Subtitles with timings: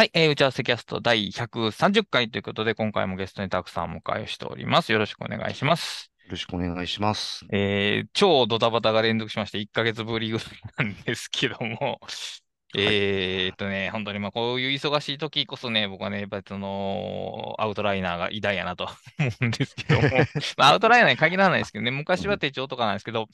[0.00, 4.92] はい、えー、打ち合わせキャスト第130回ということで、今回もゲストにたくさんお迎えしております。
[4.92, 6.10] よろしくお願いします。
[6.24, 7.44] よろしくお願いします。
[7.52, 10.46] えー、超ドタバタが連続しまして、1ヶ月ぶりぐらい
[10.86, 12.00] なんですけども、
[12.76, 20.08] えーっとね、本当にまあこういう忙しい時こそね、僕はね、やっぱりその、アウトライナーが偉大やなと 思うんですけども、
[20.56, 23.28] まあ、アウトライナーに限らないですけどね、昔は手帳とかなんですけど、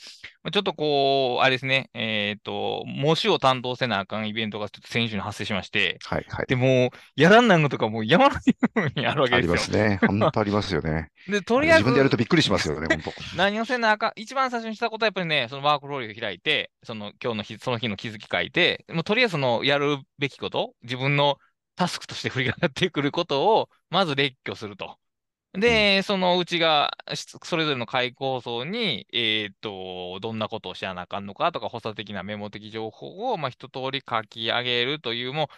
[0.53, 6.47] ちょっとこう、あれですね、えーっと、模試を担当せなあかんイベントがちょっと先週に発生しまして、はいはい。
[6.47, 9.53] でも、やらんなんのとかもう山のようにあるわけですよ。
[9.53, 9.99] ありますね。
[10.07, 11.11] 本当ありますよね。
[11.29, 11.85] で、とりあえず。
[11.85, 13.15] 自分でやるとびっくりしますよね、本当。
[13.33, 21.39] 何をせなあかん、一番最初にしたことはやっぱりね、そのワークロールを開いて、その今日の日、その日の気づき書いて、もうとりあえずそのやるべきこと、自分の
[21.77, 24.99] タスクとして振り返ってくることを、まず列挙すると。
[25.53, 26.97] で、うん、そのうちが、
[27.43, 35.49] それぞれの開構想に、えっ、と、どんなことをしなあかんのかとか、補佐的なメモ的情報を、まあ、一通り書き上げるという、も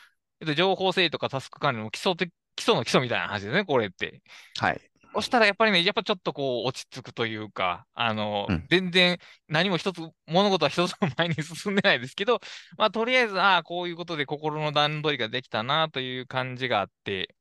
[0.40, 4.22] う、情報整理とかタスク管理の基礎的、基礎の基礎みたいな話ですね、これって。
[4.58, 4.87] はい。
[5.14, 12.40] そしたらやっぱりね、やっぱちょっとこう落ち着くというか、あの、うん、全然何も一つ、物事は一つも前に進んでないですけど、
[12.76, 17.34] まあとりあえず、ああ、こういうことで心の段取りができたなという感じがあって、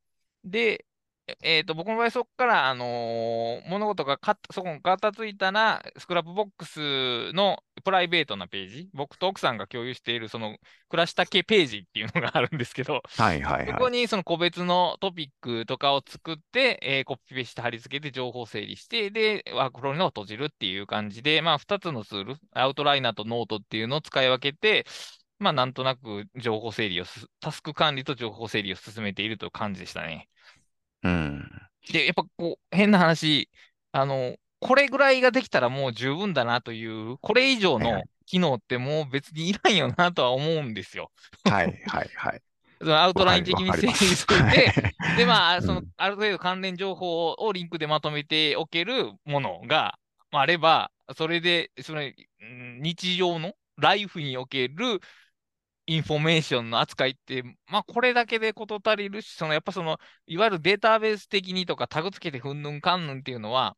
[0.44, 0.86] で、
[1.42, 10.58] えっ、ー、と、僕の場合、そこから、あのー、物事がかそこにガタついたら、スクラップボックスのプライベートなページ、僕と奥さんが共有している、その、
[10.90, 13.68] 暮らした系ページっていうのがあるんですけど、はいはいはい。
[13.68, 24.86] そこにその個別のトピックとかを作って、えー、コピペして貼り付けて情報整理して、で、ワークフローにを閉じるっていう感じで、まあ、2つのツール、アウトライナーとノートっていうのを使い分けて、
[25.40, 27.06] まあ、なんとなく情報整理を、
[27.40, 30.30] タスク管理と情報整理を進めているという感じでしたね。
[31.04, 31.50] うん。
[31.92, 33.50] で、やっぱこう、変な話、
[33.92, 41.12] あの、これぐらいができたらもう十分だなという、これ以上の機能ってもう別にいらんよなとは思うんですよ。
[41.44, 42.42] はいはいはい。
[42.86, 44.74] アウトライン的に整理してて、
[45.18, 49.98] で、まあ、その、ある程度関連情報をリンクでまとめておけるものが
[50.32, 52.02] あれば、それで、その、
[52.82, 55.00] 日常のライフにおける
[55.88, 63.76] インフォメーションの扱いって、まあ、これだけで事足りるし、そのやっぱその、いわゆるデータベース的にとかタグつけてふんぬんかんぬんっていうのは、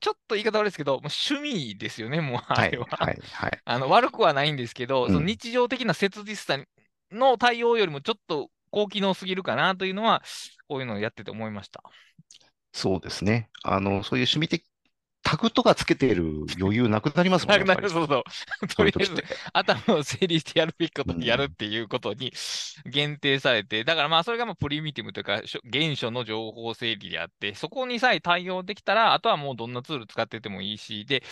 [0.00, 1.00] ちょっと言い方悪いですけど、もう
[1.34, 2.86] 趣味ですよね、もうあれは。
[2.86, 6.64] はい、はい、あの悪くはないんですけど、うん、その日常的な切実さ
[7.10, 10.22] の対応よりもちょっと高機能すぎるかなというのは、
[10.68, 11.82] こういうのをやってて思いました。
[12.72, 13.50] そうですね。
[13.64, 14.64] あの、そういう趣味的
[15.30, 17.64] タグとかつけてる余裕なくなりますもんね。
[17.64, 18.66] なくなる、そうそう。
[18.66, 22.32] とりあえず、頭を整理してやるべきことにやるっていうことに
[22.84, 25.42] 限定されて、だからまあ、それがまあプリミティブというか、
[25.72, 31.22] 原初の情報整理であって、そこにさえ対応できたら、あとはもうどんなツール使っててもいいし、で、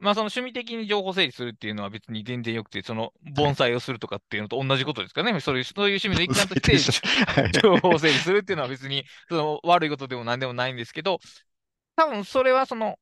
[0.00, 5.38] まあ、その趣味的に情報整理するっていうのは別に全然よくて、その盆栽をするとかっていうのと同じことですかね。
[5.38, 6.78] そういうそういう趣味の一環として
[7.62, 11.20] 情報整理するっていうのは別にその悪いことでも何でもないんですけど、
[11.96, 12.98] 多分それはその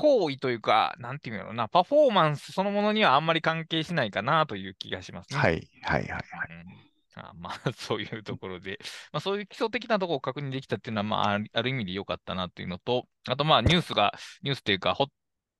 [0.00, 5.38] 行為というか、なんていうのな、パフォーマンスそのものにはあんまり関係しないかなという気がしますね。
[5.38, 6.22] はい、はい、はい、はい。
[7.16, 8.78] あまあ、 そういうところで、
[9.12, 15.08] まあ、そういう基礎的なところを確認できたっていうのは、まあ、ある意味で良かったなっていうのと、あと、まあ、ニュースが、ニュースっていうか、ほ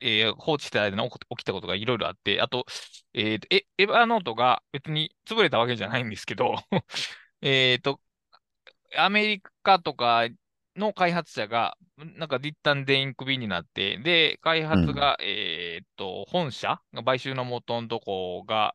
[0.01, 2.65] えー、放置してた間に起きたことがいろいろあって、あと、
[3.13, 6.55] えー、エエヴァノートが別に潰れたわけじゃないんですけど、
[7.43, 8.01] えっと、
[8.97, 10.29] アメリカとか
[10.77, 18.75] の開発者が、なんか一旦全員クビになって、で、開発が、うん、えっと、本社、買収の元のとこが、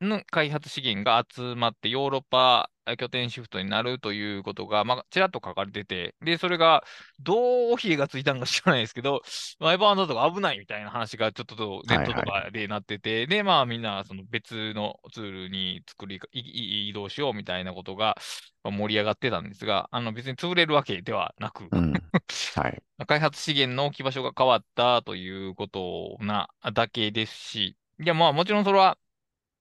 [0.00, 6.84] の開発資源が集まってヨーロッパ拠点シフトになるということが、まあ、ちらっと書かれてて、で、それが、
[7.20, 9.22] どう火がついたんか知らないですけど、
[9.58, 18.16] まあ、エヴァーノートが危ないみたいな話がちょっとネットとかでなってて、はいはい、で、まあ、みんなその別のツールに作り、移動しようみたいなことが
[18.64, 28.96] 盛り上がってたんですが、あの別に潰れるわけではなく、うん、はい、 開発資源の置き場所が変わったということなだけですし、いや、まあ、もちろんそれは、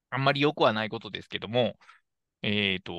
[0.10, 1.76] あんまり良くはないことですけども、
[2.42, 2.94] えっ、ー、と、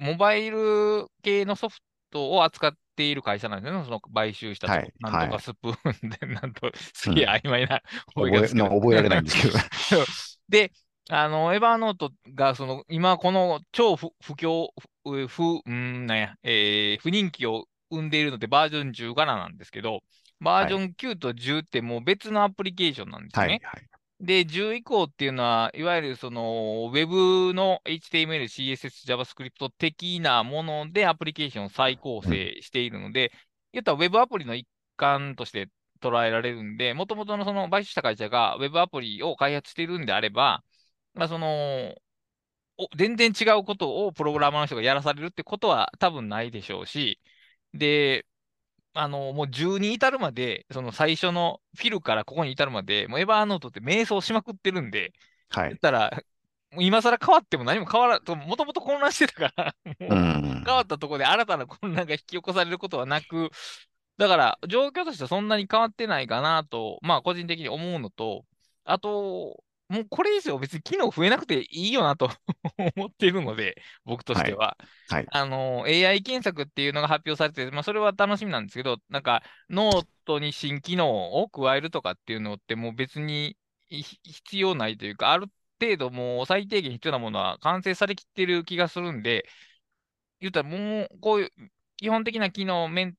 [0.00, 1.78] モバイル系のソフ
[2.10, 3.82] トを扱っている会社なんですね。
[3.84, 7.82] その買収したと、はい、なんとかスプーンで、 なんと、すげえ曖昧な、
[8.14, 9.58] 覚え覚えられないんですけど。
[10.48, 10.72] で、
[11.08, 14.68] あの、エヴァーノートが、その、今、この超不不況、
[15.04, 20.02] 不、不、んなんや、えー、不人気を生んでいるので、バージョン17なんですけど、
[20.40, 23.46] バージョン9と10ってもう別のアプリケーションなんですね。
[23.46, 23.86] はいはい、
[24.20, 33.30] で、10以降っていうのは、いわゆるその Web の HTML、CSS、JavaScript 的なものでアプリケーションを再構成しているので、
[33.72, 34.66] 言ったら Web アプリの一
[34.96, 35.68] 環として
[36.00, 40.64] 捉えられるんで、もともとのその買収した会社が Web アプリを開発しているんであれば、
[41.14, 41.94] まあ、その
[42.78, 47.20] お全然違うことをプログラマーの人がやらされるってことは多分ないでしょうし、
[47.74, 48.26] で、
[48.98, 55.12] あの、もう10に至るまで、その最初のフィルからここに至るまで、もうエヴァーノートって迷走しまくってるんで、
[55.50, 55.68] はい。
[55.70, 56.10] 言ったら、
[56.72, 59.74] もう今更変わっても何も変わらん、もともと混乱してたから、
[60.08, 63.50] 変わったところで新たな混乱が引き起こされることはなく、
[64.18, 68.44] だから状況としてはそんなに変わってないかなと、まあ個人的に思うのと、
[68.84, 72.30] あと、もうこれ以上別に機能増えなくていいよなと
[72.96, 74.76] 思っているので、僕としては。
[75.08, 75.26] はい。
[75.30, 83.56] あの、AI 検索っていうのが発表されてて、まあ、それは楽しみなんですけど、なんか、ノートに新機能を加えるとかっていうのって、もう別に
[83.88, 85.46] い必要ないというか、ある
[85.80, 89.46] 程度もう最低限必要なものは完成されきってる気がするんで、
[90.40, 91.52] 言ったらもう、こういう
[91.96, 93.16] 基本的な機能、メン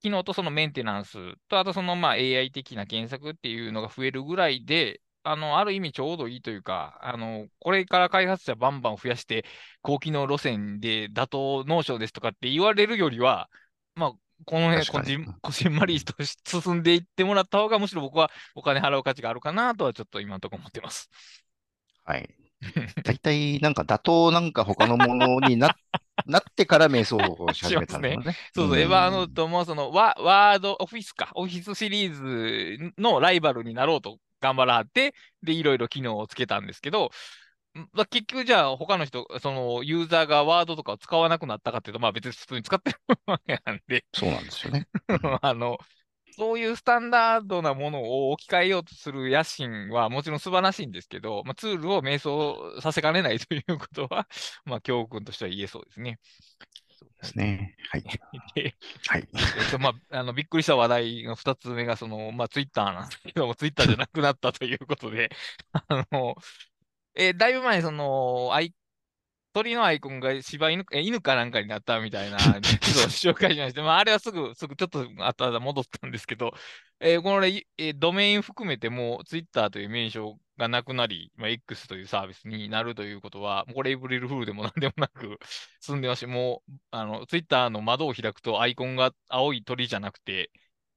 [0.00, 9.44] 機能とそのメンテナンスと、あとそのまあ AI 的な検索っていうのが増えるぐらいで、あの、ある意味ちょうどいいというか、あの、これから開発者バンバン増やして、
[9.80, 13.48] 高機能路線で打倒農場ですとかって言われるよりは、
[13.94, 14.12] まあ、
[14.44, 21.08] この辺、こじん、こじんまりとし進んでいってもらった方が、むしろ僕はお金払う価値があるかなとは、ちょっと今のところ思ってます。
[22.04, 22.28] はい。
[23.04, 25.76] 大体、なんか、打倒なんか他のものにな
[26.26, 28.36] なってから瞑想をし始めたんだよね。
[28.54, 37.10] そうそう、んエヴァーノートも、そのワ、ワード、オフィスか、オフィスシリーズのライバルになろうと頑張らはって、で、いろいろ機能をつけたんですけど、
[37.74, 44.86] んまあ、結局じゃあ他の人、そのユーザーがワードとかを使わなくなったかっていうと、まあ別に普通に使ってるわけなんで、そうなんですよね。
[45.08, 45.78] うんあの、
[46.36, 52.30] そういうスタンダードなものを置き換えようとする野心はもちろん素晴らしいんですけど、まあ、ツールを迷走
[52.80, 54.26] させかねないということは、
[54.64, 56.18] まあ教訓としては言えそうですね。
[57.20, 57.76] ですね。
[57.90, 58.02] はい。
[58.54, 58.74] で
[59.06, 59.28] はい。
[59.54, 65.30] えっと、まあ、あの、びっくりした話題の二つ目が、その、まあ、ツイッターなんですけども、 ツイッターじゃなくなったということで、
[65.72, 66.36] あの、
[67.14, 68.74] えーだいぶ前に、その、アイ、
[69.54, 76.52] 鳥のアイコンが柴犬、え、犬かなんかになったみたいな、ちょっと紹介しまして、まあ、あれはすぐ、すぐ、ちょっと後々戻ったんですけど、
[77.00, 85.38] えーこのね、えードメイン含めても、ツイッターという名称がなくなり、まあ、X というサービスになるということは、もうこれエイブリルフールでもなんでもなく
[85.80, 90.50] 進んでますし、もう、あの、ツイッターの窓を開くとアイコンが青い鳥じゃなくて、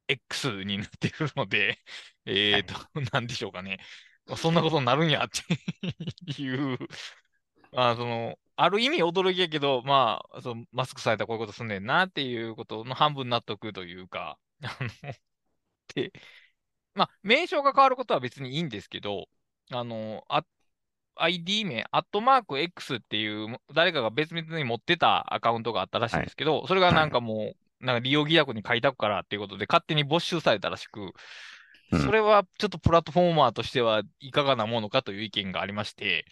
[0.07, 1.79] X になってくるので、
[2.25, 2.73] えっと、
[3.13, 3.79] なんでしょうかね。
[4.27, 6.77] まあそんなことになるんやっていう、
[7.71, 14.89] まあ、その、ある意味驚きやけど、まあ、そのマスクされたらこういうことすんねんなっていうことの半分納得というか、あの、
[15.95, 16.11] で、
[16.95, 19.27] まあ、名称が変わることは別にいいんですけど、
[19.71, 20.43] あの、あ
[21.15, 31.11] ID 名、アットマーク X っていう、誰かが別々に持ってたアカウントがあったらしいんですけど、それがなんかもう、なんか利用規約に書いたくからっていうことで、勝手に没収されたらしく、うん
[31.91, 36.25] それはちょっとプラットフォーマーとしてはいかがなものかという意見がありまして、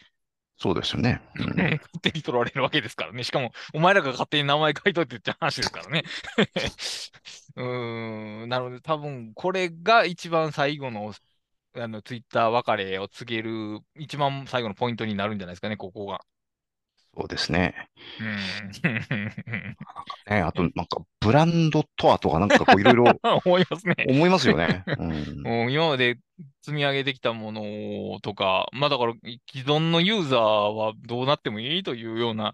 [0.57, 1.21] そうですよね。
[1.35, 3.23] うん勝 手に取られるわけですからね。
[3.23, 6.03] しかも、お前らが勝手に名前書いといてって話ですからね。
[7.55, 11.13] うーん、なので多分これが一番最後の、
[11.75, 16.21] あの、ツイッター別れを告げる一番最後のポイントになるんじゃないですかね、ここが。
[17.15, 17.75] そうですね。
[18.19, 19.75] うーん。
[20.29, 23.05] ね、あと、なんか、ブランドとはとか、なんかこう、いろいろ
[23.45, 23.95] 思いますね。
[24.09, 24.83] 思いますよね。
[24.97, 26.17] うん もう今まで
[26.61, 29.13] 積み上げてきたものとか、まあだから
[29.51, 32.53] 既存のユーザーはどうなってもいいというような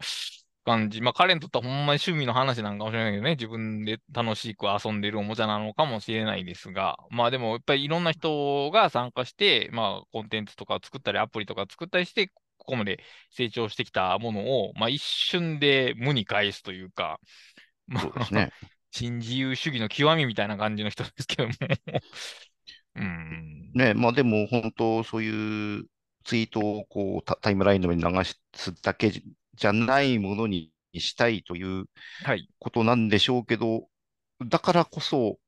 [0.70, 1.02] 感じ。
[1.02, 12.34] まあ彼にとってはほんまに趣味の話なんかもしれないけどね、自分で楽しく遊んでるおもちゃなのかもしれないですが、まあでもやっぱりいろんな人が参加して、まあコンテンツとか作ったりアプリとか作ったりして、こ
[12.68, 13.00] こまで
[13.32, 17.20] 成長してきたものを、まあ一瞬で無に返すというか、
[17.88, 18.52] まそうですね。
[18.92, 21.54] 新自由主義の極みみたいな感じの人ですけども。
[22.96, 23.72] うん。
[23.74, 25.86] ね、まあでも本当そういう
[26.24, 29.12] ツイートをこうタタイムラインの上に流すだけ
[29.60, 31.86] じじゃないものにしたいという
[32.24, 32.50] はい。
[32.60, 33.90] ことなんでしょうけど、
[34.46, 35.40] だからこそ、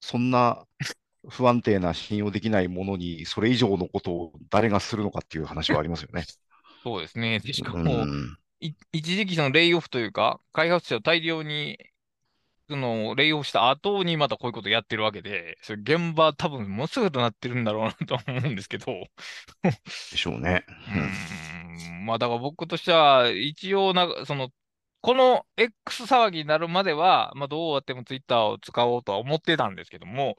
[0.00, 0.66] そんな
[1.30, 6.26] 不安定な信用できないものにそれ以上のことを誰がするのかっていう話はありますよね。
[6.84, 7.40] そうですね。
[7.40, 11.91] でしかうも、ん、い一時期そのレイオフというか、開発者を大量に、そ
[12.76, 18.86] の、レイオフした後にまたこういうことやってるわけで、それ現場多分ものすごいことになってるんだろうなと思うんですけど、
[19.62, 20.64] でしょうね。
[20.88, 24.50] うーん、まあだから僕としては、一応な、その、
[25.00, 30.36] この X 騒ぎになるまでは、まあどうやっても Twitter を使おうとは思ってたんですけども、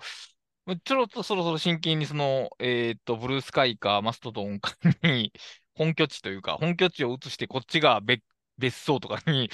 [0.85, 4.73] ちょろっとそろそろ真剣にその、えっと、ブルースカイかマストドンか
[5.03, 5.33] に
[5.75, 8.23] 本拠地というか、本拠地を移してこっちが別、
[8.57, 9.49] 別荘とかに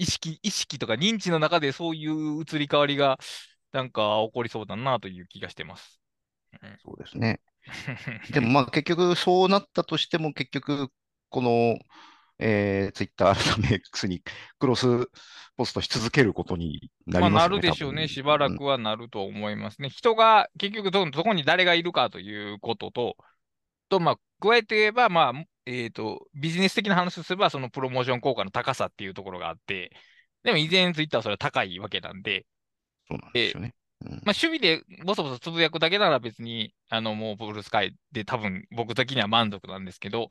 [0.00, 3.18] 意識、意識とか認知の中でそういう移り変わりが
[3.72, 6.00] なんか起こりそうだなという気がしてます。
[6.84, 7.40] そうですね。
[8.32, 10.88] でもまあ結局そうなったとしても結局
[11.28, 11.78] この
[12.42, 14.22] えー、ツイッター改め X に
[14.58, 15.08] クロス
[15.58, 17.56] ポストし続けることになまあ、なりますよね。
[17.56, 18.08] るでしょうね。
[18.08, 19.90] しばらくはなると思いますね。
[19.90, 23.16] 人が結局ど、どこに誰がいるかということと、
[23.90, 29.92] と、まあ、加えて言えば、まあ、えっと、ビジネス的な話をすれば、そのプロモーション効果の高さっていうところがあって、
[30.42, 32.46] でも以前ツイッターはそれは高いわけなんで、
[33.08, 33.74] そうなんですよね。
[34.04, 40.28] うんまあ、守備でボソボソつぶやくだけなら別に、あの、もうブルースカイで多分僕的には満足なんですけど、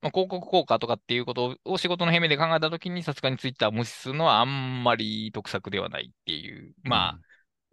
[0.00, 7.18] まあ、広告効果とかっていうことを仕事の辺で考えたときに、さすがにツイッターを無視するのはあんまり得策ではないっていう、まあ、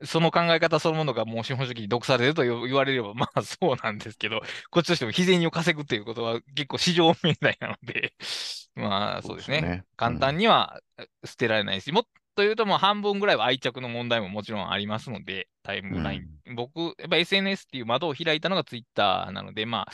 [0.04, 8.14] その考え方そのものがもう資本主義に毒されると言言われれば、まあ そうなんですけど、こっちとしても日銭を稼ぐっていうことは結構市場命題なので、
[8.76, 9.62] まあそうですね。
[9.62, 10.82] ね簡単には
[11.26, 12.04] 捨てられないし、もっ
[12.36, 16.56] と言うともう半分ぐらいは愛着の問題ももちろんありますので、タイムライン。
[16.56, 19.92] 僕、やっぱ SNS っていう窓を開いたのが Twitter なので、まあ、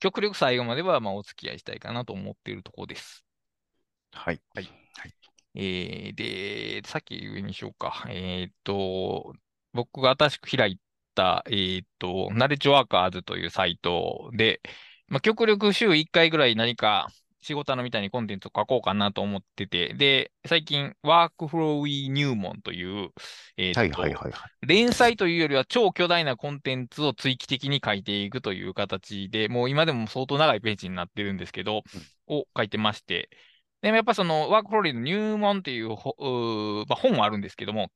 [0.00, 3.24] 極力最後まではまあお付き合いしたいかなと思っているところです。
[4.12, 4.40] はい。
[4.54, 4.85] はい
[5.56, 8.04] えー、で、さっき上にしようか。
[8.08, 9.32] えーっと、
[9.72, 10.80] 僕が新しく開い
[11.14, 14.60] た、えーっと、ナレッジワーカーズというサイトで、
[15.08, 17.08] まあ、極力週1回ぐらい何か
[17.40, 23.10] 仕事のみたいにコンテンツを書こうかなと思ってて、で、最近、ワークフローウィー入門という、
[23.56, 24.66] えーっと、はいはいはいはい。
[24.66, 31.84] 連載というよりは超巨大なコンテンツを追記的に書いていくという形で、もう今でも相当長いページになってるんですけど、
[32.26, 33.30] を書いてまして、
[33.82, 37.90] でもやっぱそのワークフローリーの入門っていうまあ、本はあるんですけども、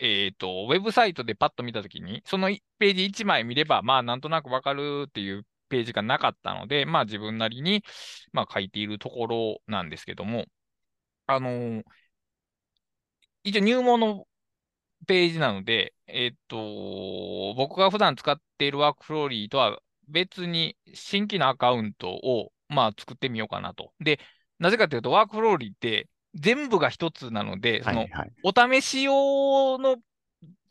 [0.00, 2.48] えっと、ウェブサイトでパッと見たときに、その
[2.78, 7.84] ページ1枚見れば、まあなんとなくわかるっていうページがなかったので、まあ自分なりに、
[8.32, 10.46] まあ書いているところなんですけども、
[11.26, 11.84] あのー
[13.44, 14.26] 一応入門の
[15.06, 23.92] ページなので、えっと、僕が普段使っているワークフローリーとは別に新規のアカウントを、まあ、作ってみようかなと。
[24.00, 24.20] で、
[24.62, 28.06] なぜかというと、ワークフローリーって全部が一つなので、その。
[28.44, 29.96] お試し用の、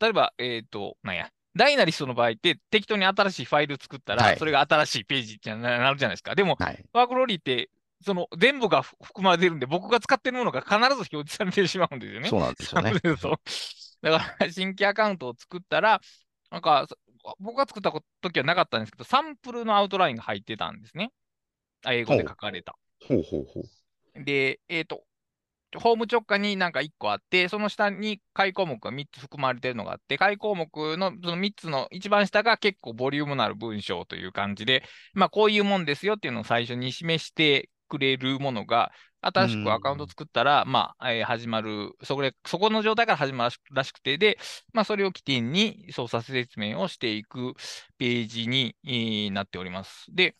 [0.00, 6.34] 例えば、えっと、なんや、ダイナリストの場合って適当に新しいファイル作ったら、はいそれが新しいページにななるじゃないですか。
[6.34, 6.84] でも、はい。
[6.94, 7.68] ワークフローリーって、
[8.04, 12.28] その全部が含まれてるんで、僕が使ってるものが必ず表示されてしまうんですよね。
[12.28, 12.92] そうなんですよね。
[14.02, 16.00] だから、新規アカウントを作ったら、
[16.50, 16.96] なんか、そ
[17.38, 21.12] 僕が作った時はなかったんですけど、サンプルのアウトラインが入ってたんですね。
[21.84, 22.76] あ英語で書かれた。
[23.06, 23.64] ほうほうほう。
[24.14, 25.04] で、えっ、と、
[25.78, 38.92] ホーム直下になんか1個あって、その下に解項目が3つ含まれてるのがあって、解項目のその3つの一番下が結構ボリュームのある文章という感じで、まあこういうもんですよっていうのを最初に示してくれるものが、
[39.22, 44.38] 新しくアカウント作ったら、まあ、えー始まる、そこで、そこの状態から始まるらしくて、で、
[44.72, 47.54] まあそれを起点に操作説明をしていく
[47.98, 50.06] ページに、えーなっております。
[50.12, 50.36] で、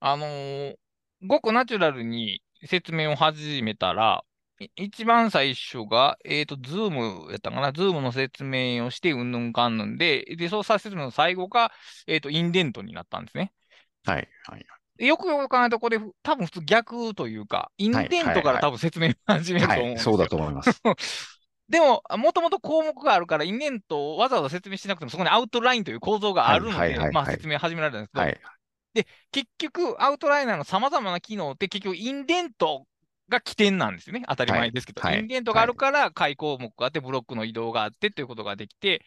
[0.00, 0.76] あのー
[1.22, 4.24] ごくナチュラルに説明を始めたら、
[4.58, 11.72] い一番最初が、えっと、ズームやったかな、ズームの説明をして、うんぬんかんぬんで、で、操作説明の最後が、
[12.06, 13.52] えっと、インデントになったんですね。
[14.04, 14.66] はいはい。
[14.96, 19.98] でよくよく考えたとこれ、多分普通逆というか、インデントから多分説明を始めると思う。
[19.98, 20.80] そうだと思います。
[21.68, 28.40] でも、もともと項目があるから、インデントをわざわざ説明しなくても、そこにアウトラインという構造があるのではいはいはいは、いまあ説明始められたんですけど、はい。
[29.32, 32.86] 結局、アウトライナーの様々な機能って結局インデント
[33.28, 34.24] が起点なんですよね。
[34.28, 35.02] 当たり前ですけど。
[35.02, 39.04] はいはいインデントがあるから、下位項目があって、ブロックの移動があってということができて、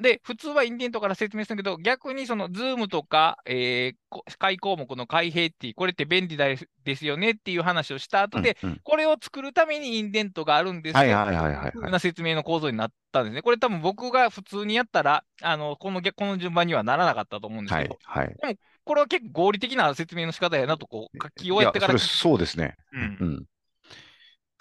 [0.00, 6.46] で、普通はインデントから説明するけど、逆にそのズームとか、えーこ下位項目の開閉っていう、これって便利だ
[6.82, 13.42] ですよねっていう話をした後で、うんうんこれを作るためにインデントがあるんですよはいはいはいはいはいな説明の構造になったんですね。
[13.42, 18.58] これ多分僕が普通にやったら、あの、この逆、この順番にはならなかったと思うんですはいけど、はい。
[18.84, 22.76] これは結構合理的な説明の仕方やなと、こう、書き終えてからいや、それそうですね。
[22.92, 23.44] うんうん。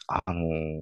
[0.07, 0.81] あのー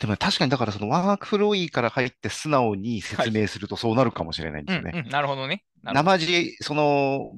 [0.00, 4.92] でも確かにだからそのワークフローイーから入って素直に説明するとそうなるかもしれないんですよね。
[4.94, 5.62] うんうん、なるほどね。
[5.84, 7.32] 生地、その、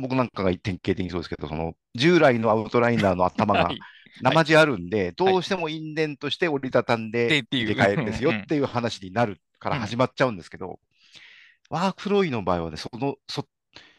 [0.00, 3.78] 僕なんかが典型的にそうですけど、その従来のアウトライナーの頭が はい
[4.22, 10.78] 生地あるんで、どうしてもインデントして折りたたんで入れ替えるんですようんうんっていう話になるから始まっちゃうんですけど、
[11.68, 13.46] WorkFlowy の場合はね、その、そ、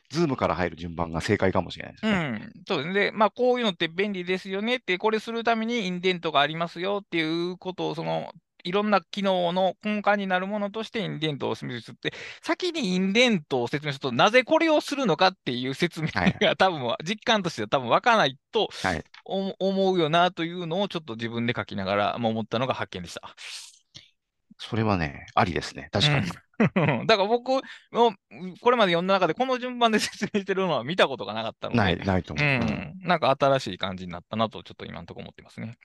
[0.09, 2.15] ズームから入る順番が正解かもしれないですうね。
[2.15, 2.93] ん、そうですね。
[2.93, 7.21] でまあ、こういうのって便利ですよねって、これするためにインデントがありますよってい
[7.51, 8.31] うことを、その、
[8.63, 12.11] いろんな機能の根幹になるものとしてインデントを示すって、
[12.41, 19.03] 先にインデントを説明すると、なぜこれをするのかっていう説明はいが多分、実感としては多分湧かないとはい。
[19.25, 23.35] 思思うよなというのをちょっと自分で書きながらまあ思ったのが発見でした。
[24.57, 25.89] それはね、ありですね。
[25.91, 26.27] 確かに。
[26.75, 27.07] うん。
[27.07, 27.61] だから僕も、
[28.61, 32.47] これまで読んだ中でこの順番で説明してるのは見たことがなかったので、ない、ないとう思う。
[32.59, 32.65] うん。
[32.65, 32.99] ん。
[32.99, 35.77] なんか新しい感じになったなと、ちょっと今のところ思ってますね。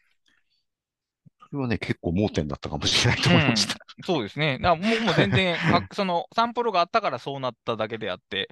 [1.50, 3.37] それはね、結構盲点だったかもしれないとうん。
[3.37, 3.76] 思いました。
[4.05, 4.59] そうですね。
[4.59, 8.49] だからもう、もう全然、 かそのサンプルがあったからそうなっただけであって、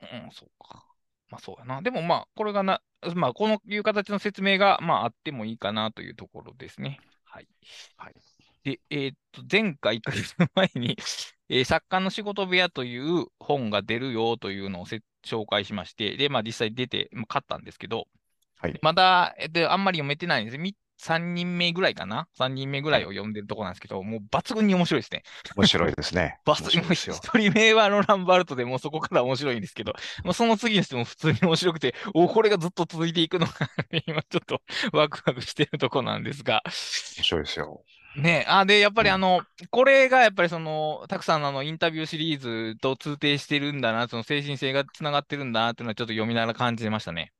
[0.00, 0.84] うん、そうか。
[1.28, 1.82] まあそうやな。
[1.82, 2.82] でもまあ、これがな、
[3.14, 7.00] まあ、このいう形の説明が、まあ、あってもいいかなというところですね。
[7.32, 7.48] はい。
[7.96, 8.14] はい。
[8.64, 10.34] で、えーっと、前回1ヶ月
[10.66, 10.96] 前に
[11.48, 18.08] えー作家の仕事部屋という本が出るよというのをせ紹介しまして、で、まあ実際出て、まあ、買ったんですけど、
[18.56, 18.82] はい。
[18.82, 20.58] まだ、えっと、あんまり読めてないんです。
[20.58, 23.12] み3人目ぐらいかな ?3 人目ぐらいをはい。
[23.12, 25.22] 読んでるところなんですけど、もう抜群に面白いですね。
[25.56, 26.38] 面白いですね。
[26.44, 27.24] バス、面もう白いですよ。
[27.24, 29.92] 一人目はロランバルトでもうそこから面白いんですけど、
[30.24, 33.68] まあ、その次の人も普通に面白くて、おこれがずっと続いていくのか
[34.06, 34.60] 今ちょっと
[34.92, 36.62] ワクワクしてるとこなんですが。
[37.16, 37.84] 面白いですよ。
[38.14, 39.04] ねあ、で、やっぱうん。
[39.04, 47.32] りあの、これがやっぱりその、たくさんのあのインタビューシリーズと通底してるんだな、その精神性がつながってるんだなっていうのはちょっと読みながら感じましたね。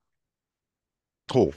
[1.26, 1.52] と、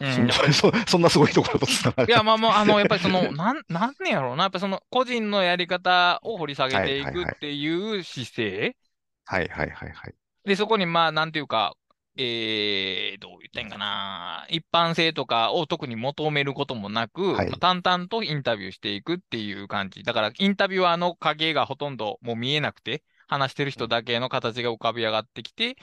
[0.00, 2.12] うん、そ そ、そんなすごいところとつながる。
[2.12, 4.44] いや、まあまあ、あの、やっぱりその、なん、なんねやろうな。
[4.44, 7.04] やっぱりその、個人のやり方を掘り下げはいてい。
[7.04, 8.76] くっていう姿勢。
[9.24, 10.14] はいはいはいはい。
[10.44, 11.74] で、そこに、まあ、なんていうか、
[12.18, 14.46] えー、どう言ったんかな。
[14.48, 17.52] 一般性とかを特に求めることもなく、まあ、はい。
[17.58, 20.02] 淡々とインタビューしていくっていう感じ。
[20.02, 25.76] だから、インタビュアーの影がほとんどもう見えなくて、話してる人だけの形が浮かび上がってきて、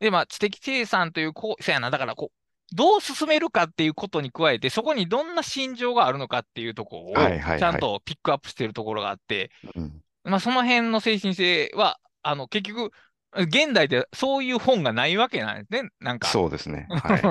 [0.00, 2.41] で、まあ、知的生産という、こう、そやな、だからこう、
[2.74, 7.78] どう進めるかっていうことに加えて、そこにどんな心情があるのかっていうところはを、ちゃん。
[7.78, 10.02] とピックアップしているところがあって、うん。
[10.24, 12.92] まあ、その辺の精神性は、あの、結局、
[13.34, 15.90] 現代でそういう本がないわけなんですね。
[16.00, 16.28] なんか。
[16.28, 16.86] そうですね。
[16.90, 17.22] はい。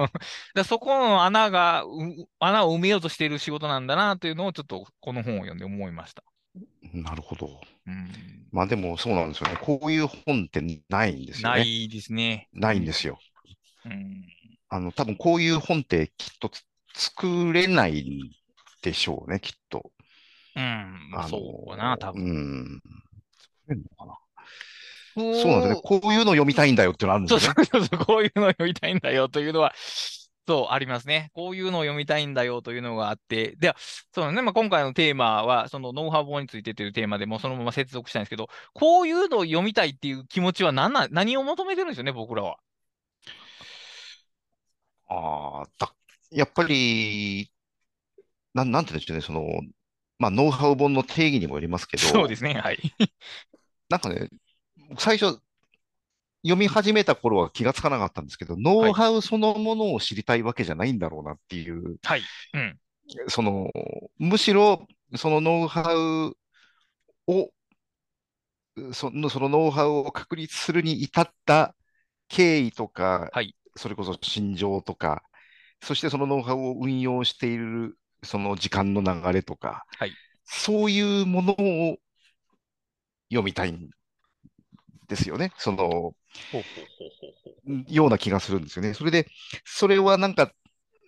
[0.55, 1.87] らそこの穴が、う
[2.39, 6.23] 穴を埋めようとしている仕事なんだなというのをちょっとこの本を読んで思いました。
[6.91, 7.61] なるほど。
[7.85, 8.47] うん。
[8.51, 9.57] まあでもそうなんですよね。
[9.61, 11.59] こういう本ってないんですよね。
[11.59, 12.49] ないですね。
[12.53, 12.61] うん。
[12.61, 13.19] ないんですよ。
[13.85, 14.25] うん。
[14.71, 16.63] あの、多分こういう本ってきっとつ
[16.93, 18.31] 作れないん
[18.81, 19.91] でしょうね、きっと。
[20.55, 21.09] うん。
[21.11, 22.23] まあ、そうかな、多う分。
[22.23, 22.81] ん。
[23.37, 24.17] 作れるのかな。
[25.13, 25.81] そうなんですよね。
[25.83, 27.53] こういうの読みたいんだよっていうのあるんですね。
[27.53, 29.73] そうそうそう、こういうのを読みたいんだよというのは、
[30.47, 31.31] そう、ありますね。
[31.33, 33.75] こういうのを読みたいんだよというのがあって、では、
[34.15, 42.57] そうね、まあ、今回のテーマは、そのノウハウ本についてというテーマでもうそのまま接続したいんですけど、こういうのを読みたいっていう気持ちは何な、何を求めてるんですよね、僕らは。
[45.11, 45.93] ああ、だ、
[46.31, 47.51] やっぱり、
[48.53, 49.21] なん、なんて言うんでしょうね。
[49.21, 49.61] その、
[50.19, 52.79] まあ、ノウハウ本の定義にもよりますけど、そうですね、はい。
[53.89, 54.29] なんかね、
[54.97, 55.41] 最初
[56.43, 58.91] 読み始めた頃は気がつかなかったんですけど、ノはい。
[58.91, 62.21] ウハウそのものを知りたいわけじゃないんだろうなっていう、はい。
[62.53, 62.79] うん。
[63.27, 63.69] その、
[64.17, 66.37] むしろ、そのノウハウ
[67.27, 67.51] を、
[68.93, 71.75] その、そのノウハウを確立するに至った
[72.29, 73.55] 経緯とか、はい。
[73.81, 75.23] それこそ心情とか、
[75.81, 80.11] そしてそのノウハウを運用しているその時間の流れとか、はい。
[80.45, 81.97] そういうものを
[83.31, 83.89] 読みたいん
[85.07, 85.51] ですよね。
[85.57, 86.13] その。
[87.87, 88.93] ような気がするんですよね。
[88.93, 89.27] それで、
[89.65, 90.51] それはなんか、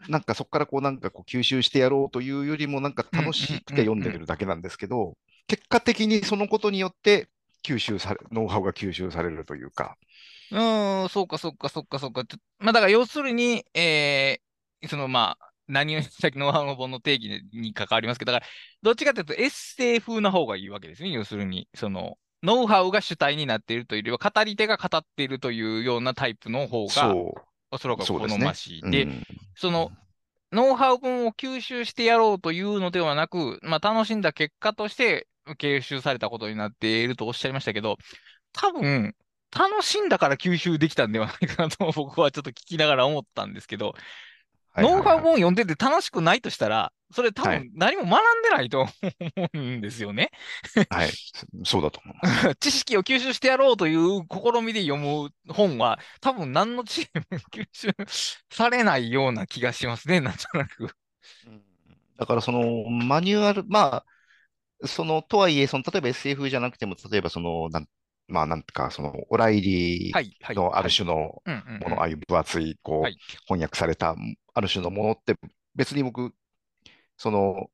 [0.09, 4.09] なんかそこからこうなんかこう吸収してやろうというよりもなんかうん楽しくうんて読んで。
[4.09, 5.15] るだけなんですけど、
[5.47, 7.29] 結果的にそのことによって
[7.63, 9.95] 吸収され、ノウハウが吸収されるというか、
[10.53, 12.25] うーん、そうか、そうか、そうか、そうか。
[12.25, 18.51] ちょまあ、だから要するに、えー、そのまあ、何を、さっきのノウハウ本の定義に関わりますけど、だから、
[18.83, 21.09] どっちかというとエッセイ風な方がいいわけですね。
[21.09, 27.35] 要するに、その、ノウハウが主体になっているというよりは、語り手が語っているというようなタイプの方が、そ
[27.71, 28.53] おそらく好ま。
[28.53, 28.81] しい。
[28.91, 29.23] で、うん。
[29.55, 29.91] その、
[30.51, 35.27] ノウハウ本を吸収してやろうというのではなく、まあ、楽しんだ結果として
[35.59, 37.97] 吸収されたことになっているとおっしゃいましたけど、
[38.51, 39.15] 多分、
[39.57, 43.93] 楽しんだから吸収できたんではないかなと僕はちょっと聞きながら思ったんですけど、
[44.77, 45.27] ノウハウはいはいはい。
[45.27, 47.63] 本読んでて楽しくないとしたら、それ多はい。
[47.63, 48.91] 分何も学んでないと思
[49.53, 50.31] うんですよね。
[50.89, 51.19] はい。
[51.65, 52.39] そ うだと思います。
[52.59, 57.89] 知識を吸収してやろうという試みで読む本は、多分何の知識も吸収
[58.51, 60.95] されないような気がしますね、なんとなく。
[61.45, 61.63] うん
[62.17, 64.05] だからそのマニュアル、ま
[64.83, 67.89] あ、その、とはいえ、その、例えば SF じゃなくても、例えばその、なん、
[68.27, 70.91] まあ、なんか、その、オライリーのあるはい。
[70.91, 71.43] 種の
[71.79, 72.03] もの、あうん。
[72.03, 74.15] あいう分厚い、こう、はい、翻訳された、
[74.53, 75.35] ある種のものって、
[75.75, 76.33] 別に僕、
[77.17, 77.69] その、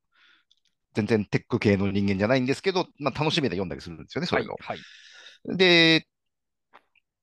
[0.94, 4.56] 全然テック系の人間じゃないんですけど、まあ、楽しみで読んだりするんですよね、そうはい、いうの。
[4.58, 4.86] はい。
[5.56, 6.06] で、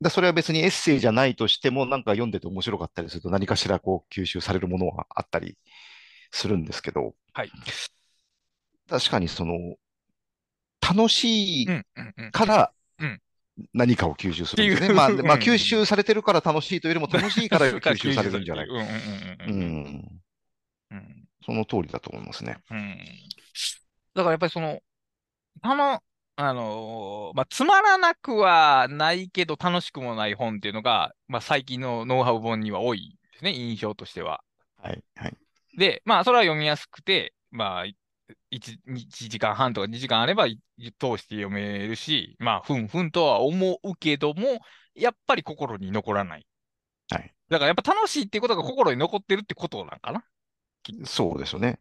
[0.02, 5.58] だそれは別にエッセイじゃないとしても、なんか読んでて面白かったりすると、何かしらこう吸収されるものはあったり
[6.32, 7.52] するんですけど、はい
[8.90, 9.76] 確かにその、
[10.82, 12.32] 楽しいうん、うん、うん。
[12.32, 12.68] からうん
[13.74, 14.94] 何かを吸収するんですよね。
[14.94, 18.74] まあ、まあ、 うん吸収されてるから楽しいというよりも楽しいから吸収されるんじゃないか。
[21.46, 22.58] その通りだと思いますね。
[22.70, 22.98] うん
[24.14, 24.80] だからやっぱりその、
[25.62, 26.02] あの、
[26.38, 34.44] あのーまあ、つまらなくはないけど楽しくもない本っていうのが、まあ、最近のノウハウ本には多いですね、印象としては。
[34.82, 35.04] はい。
[35.16, 35.38] はい。
[35.78, 37.86] で、まあ、それは読みやすくて、まあ、
[38.50, 40.60] 1, 1時間半とか2時間あればい
[41.00, 44.60] 通して読めるし、まあ、ふんふんとは思うけども、
[44.96, 46.48] やっぱり心に残らない。
[47.10, 47.34] はい。
[47.50, 50.24] だからやっぱ楽しいっていうことが心に残ってるってことなんかな。
[51.06, 51.80] そうですよね。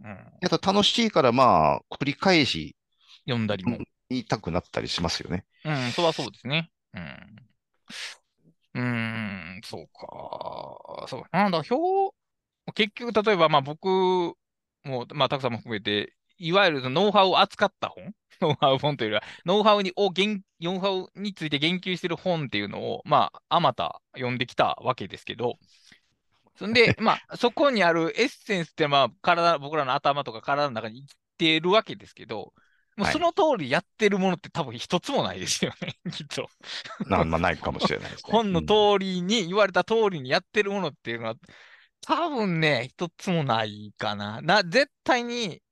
[0.00, 0.08] うん。
[0.08, 2.76] やっぱ楽しいから、まあ、繰り返し
[3.24, 3.78] 読んだりも。
[4.12, 5.46] 言いたくなったりしますよね。
[5.64, 6.70] うん、それはそうですね。
[6.94, 7.42] うん。
[8.74, 11.06] うーん、そうか。
[11.08, 11.24] そう。
[11.32, 12.14] なんだ、表、
[12.74, 14.34] 結局、例えば、まあ僕
[14.84, 18.14] も、まあ、たくさんも含めて、いわゆるノウハウを扱った本？
[18.40, 25.58] ノウハウ本というよりは、ノウハウにを言、ノウハウについて言及してる本っていうのを、まあ、あまた読んできたわけですけど、
[26.56, 32.52] そんで、 まあ、そこにあるエッセンスって、まあ、体、僕らの頭とか体の中に生きてるわけですけど、
[32.96, 36.48] もうはいその通りやってるものって多分一つもないですよね、 きっと。
[37.06, 38.32] なまあ、ないかもしれないですね。
[38.32, 41.34] 本のうん通りに、言われた通りにやってるものっていうのは、
[42.06, 44.40] 多分ね、一つもないかな。
[44.42, 45.62] な、絶対に、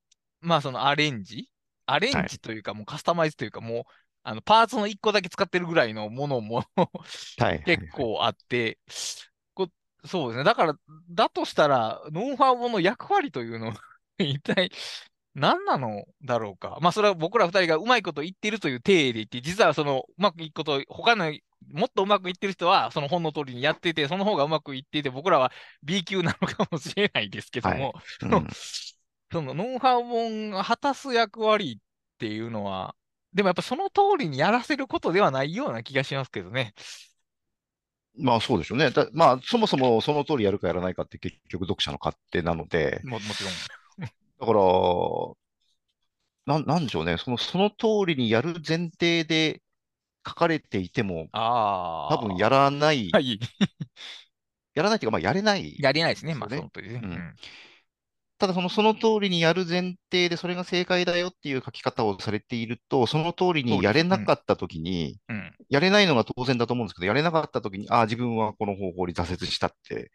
[0.40, 1.50] まあそのアレンジ？
[1.86, 3.82] アレンジというか、もうカスタマイズというか、もう、
[4.22, 6.64] あの、パーツの一個だけ使ってるぐらいのものも
[7.38, 7.62] はい。
[7.64, 8.78] 結構あって、
[9.54, 9.68] こ
[10.04, 10.44] そうですね。
[10.44, 10.74] だから、
[11.10, 13.74] だとしたら、ノウハウ本の役割というのは
[14.18, 14.70] 一体
[15.34, 16.78] 何なのだろうか。
[16.80, 21.32] まあ、それは僕ら二人がうまいこと言ってるという体で言って、実はその、うまくいくこと、他の、
[21.68, 28.46] もっとうまくいってる人は、その本の通りにやってて、その方がうまくいっていて、僕らは B 級なのかもしれないですけども、うん
[29.32, 32.96] そのノウハウ本が果たす役割っていうのは、
[33.32, 36.74] でもやっぱその通りにやらせることではないような気がしますけどね。
[38.18, 38.90] まあそうでしょうね。
[38.90, 43.52] だまあそもそもその通りやるかやらないかって結局読者の勝手なので、ももちろん。
[44.40, 44.60] だから、
[46.46, 47.16] なん、なんでしょうね。
[47.18, 49.62] その、その通りにやる前提で
[50.26, 51.28] 書かれていても。
[51.32, 53.38] 多分やらない、はい。
[54.74, 55.76] やらないっていうか、まあやれない。
[55.78, 56.34] やれないですね。
[56.34, 57.08] まあ、そうねその通りですね。
[57.08, 57.34] うんうん
[58.40, 65.52] ただその、その通りにやる前提でそれが正解だよっていう書き方をされていると、その通りにやれなかったときに、うん。
[65.68, 70.10] やれないのが当然だと思うんですけど、やれなかったときに、ああ、自分はこの方法に挫折したって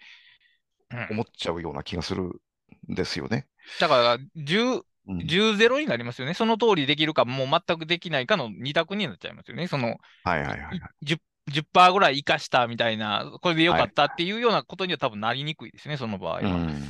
[0.89, 3.47] うん思っちゃうような気がするんですよね。
[3.79, 6.33] だから、10、うん10ゼロになりますよね。
[6.33, 9.67] その通りできるか、もう全くできないかの2択になっちゃいますよね。
[9.67, 10.79] その、はいはいはいはい。
[11.03, 11.19] 10、
[11.51, 16.39] 10%ぐらい生かしたみたいな、これでよかったっていうようなことには多分なりにくいですね、その場合は。
[16.41, 16.83] うん、うん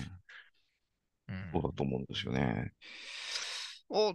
[1.51, 2.71] そうだと思うんですよね。
[3.89, 4.13] お、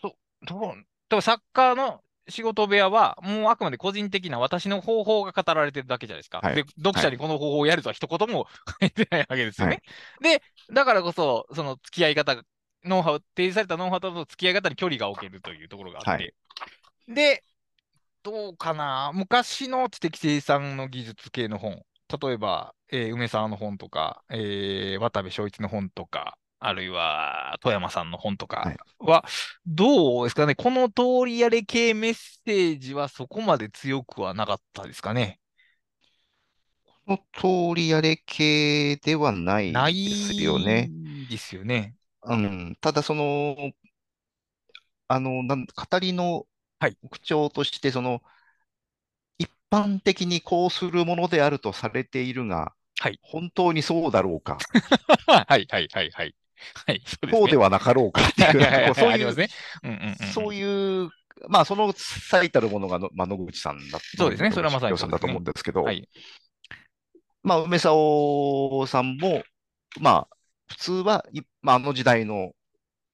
[0.00, 0.74] そ、ど
[1.18, 6.40] う、サッカーの仕事部屋は、もうあくまで個人的な私の方法が語られてるだけじゃないですか。
[6.42, 8.46] はいで、読者にこの方法をやるとは一言も
[8.80, 9.82] 書いてないわけですよね。
[10.20, 12.42] で、だからこそ、その付き合い方、
[12.86, 16.10] ノウハウ、提示されたノウハウとの付き合い方に距離が置けるというところがあって。
[16.10, 16.34] はい
[17.08, 17.44] で、
[18.22, 21.84] どうかな、昔の知的生産の技術系の本、
[22.22, 29.24] 例えば、えー梅沢の本とか、えー渡部正一の本とか、あるいは富山さんの本とかは、
[29.66, 35.40] どうですかね、この通りやれ系メッセージはそこまで強くはなかったですかね。
[37.06, 39.72] この通りやれ系ではない
[40.04, 40.92] ですよね。
[41.28, 41.95] ですよね。
[42.28, 43.72] うん、ただその、
[45.08, 46.46] あの、なん語りの
[46.78, 48.22] はい口調として、その、
[49.38, 53.18] 一般的にこうするものであるとされているが、はい。
[53.22, 54.58] 本当にそうだろうか、
[55.26, 56.34] はいはいはいはい。
[56.86, 57.38] はい、そうですね。
[57.38, 58.22] そうではなかろうか？
[58.26, 58.94] っていう、はいはいはい。
[58.94, 59.48] そういう、ありますね。
[59.82, 60.16] うんうんうんうん。
[60.16, 61.10] そういう、
[61.48, 64.50] まあ、その最たるものがの、まあ、野口さんだそうですね。
[64.50, 66.08] それはまさに野口さんだと思うんですけど、はい。
[67.42, 69.42] まあ、梅棹さんも、
[70.00, 70.36] まあ、
[70.68, 72.52] 普通は、いまあ、あの時代の、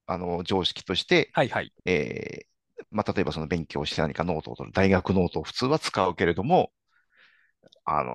[0.06, 1.72] あの、常識として、はいはい。
[1.86, 2.46] えー
[2.90, 6.70] まあ、例えばその勉強して何かノートを取る、大学ノートを普通は使うけれども、
[7.86, 8.14] あの、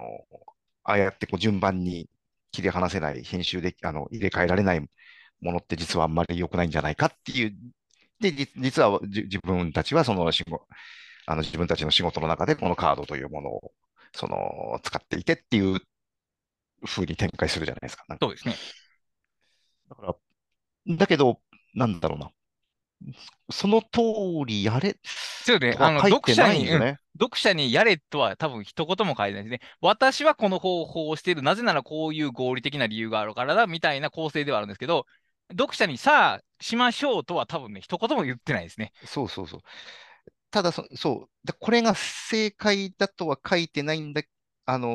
[0.84, 2.08] ああやってこう順番に
[2.52, 4.82] 切り離せない、編集で、あの、入れ替えられない
[5.42, 7.56] ものって実はあんまり良くないんじゃないかっていう。
[8.20, 10.68] で、じ実はじ自分たちはその仕事、
[11.26, 13.72] あの自分たちの仕事の中でこのカードというものを、
[14.14, 15.82] その、使っていてっていう
[16.86, 18.56] 風に展開するじゃないですかそうですね。
[19.90, 20.16] だから、
[20.88, 21.40] だけど、
[21.74, 22.32] なんだろうな。
[23.52, 24.02] その通
[24.46, 25.76] りやれそうね。
[25.76, 26.98] とあの、読者に、うん。
[27.20, 29.60] 読者にやれとは多分一言も書いてないですね。
[29.82, 31.42] 私はこの方法をしている。
[31.42, 35.06] なぜならこういう合理的な理由があるからだ、みたいな構成ではあるんですけど、
[35.52, 38.92] 読者にさあしましょうとは多分ね、一言も言ってないですね。
[39.06, 39.62] そうそうそう。
[40.52, 41.30] ただそ、そう。
[41.46, 44.22] だこれが正解だとは書いてないんだ、
[44.66, 44.90] あの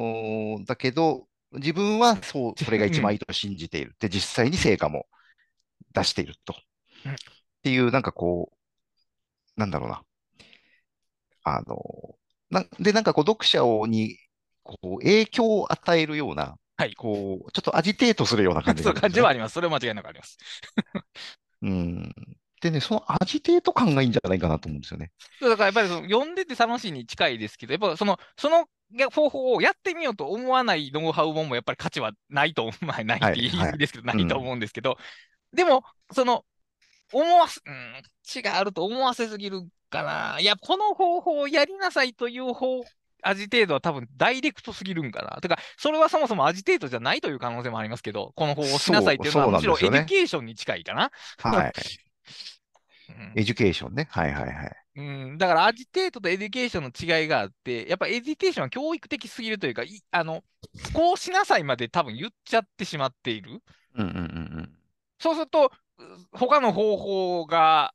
[0.60, 3.94] ーだけど、自分はそう、それが一番いいと信じている。
[3.98, 5.06] で、実際に成果も
[5.92, 6.54] 出していると。
[7.06, 7.16] うん
[7.62, 8.50] っていう、なんかこ
[9.56, 10.02] う、なんだろうな。
[11.44, 12.14] あのー
[12.50, 14.18] な、で、なんかこう、読者をに、
[14.62, 19.52] こう、影響を与えるような、はいこう、ちょっとアジテートするような感じそう感じはあります。
[19.52, 20.38] それは間違いなくあります。
[21.62, 22.12] うん。
[22.60, 25.12] でね、そのアジテート感がいいんじゃないかなと思うんですよね。
[25.40, 28.66] そうだからやっぱりその読んでて楽しいに近いですけど、やっぱその、その
[29.10, 34.98] 方法をやってみようと思わないノウハウ本もやっぱり価値はないと思う、 まあないって言いですけど、はいないと思うんですけど、
[35.52, 36.44] でも、その、
[37.12, 38.02] 思わす、うん、
[38.34, 40.40] 違うと思わせすぎるかな。
[40.40, 42.82] いや、この方法をやりなさいという方、
[43.22, 45.40] アジテートは多分ダイレクトすぎるんかな。
[45.40, 51.10] てか、それはそもそもアジテートじゃないという可能性もありますけど、この方法をしなさいっていうのはそうむしろエデュケーションに近いかな。
[51.38, 51.68] はい。
[51.68, 51.72] うん
[53.36, 54.08] エデュケーションね。
[54.10, 54.76] はいはいはい。
[54.94, 60.42] うん、だからアジテートとエデュケーションの違いがあって、やっぱエデュケーションは教育的すぎるというか、いあの、
[60.92, 63.62] こうしなさいまで多分言っちゃってしまっている。
[63.94, 64.41] うんうんうん
[65.22, 67.94] そうすると、う他の方法が、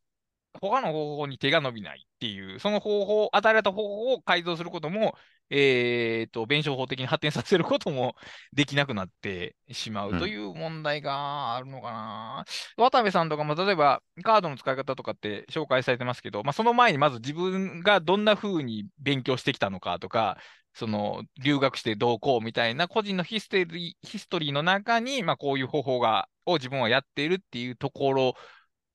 [0.61, 5.13] 他の方法に手が伸びないっていう、その方法、与えられた方法を改造することも、
[5.49, 8.15] えーと、弁証法的に発展させることも
[8.53, 12.45] できなくなってしまうという問題があるのかな。
[12.77, 20.37] 渡部さんとかも、例えばカードの使い方とかって紹介されてますけど、まあ、その前にまず自分がどんな風に勉強してきたのかとか、
[20.77, 28.35] その留学してどうこうみたいな個人のヒストリーヒストリーの中に、まあ、こういう方法がを自分はやっているっていうところ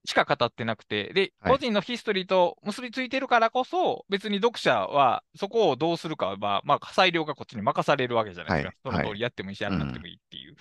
[0.04, 1.52] しか語ってなくて、で、はい。
[1.52, 8.88] 個人のヒストリーと結びついてるからこそ、別に読者はそこをどうするかは、まあ、まあ、裁量がこっちに任されるわけじゃないですか。
[8.88, 8.98] はい。
[8.98, 10.56] その通りやってもいいし、やらなくてもいいっていう。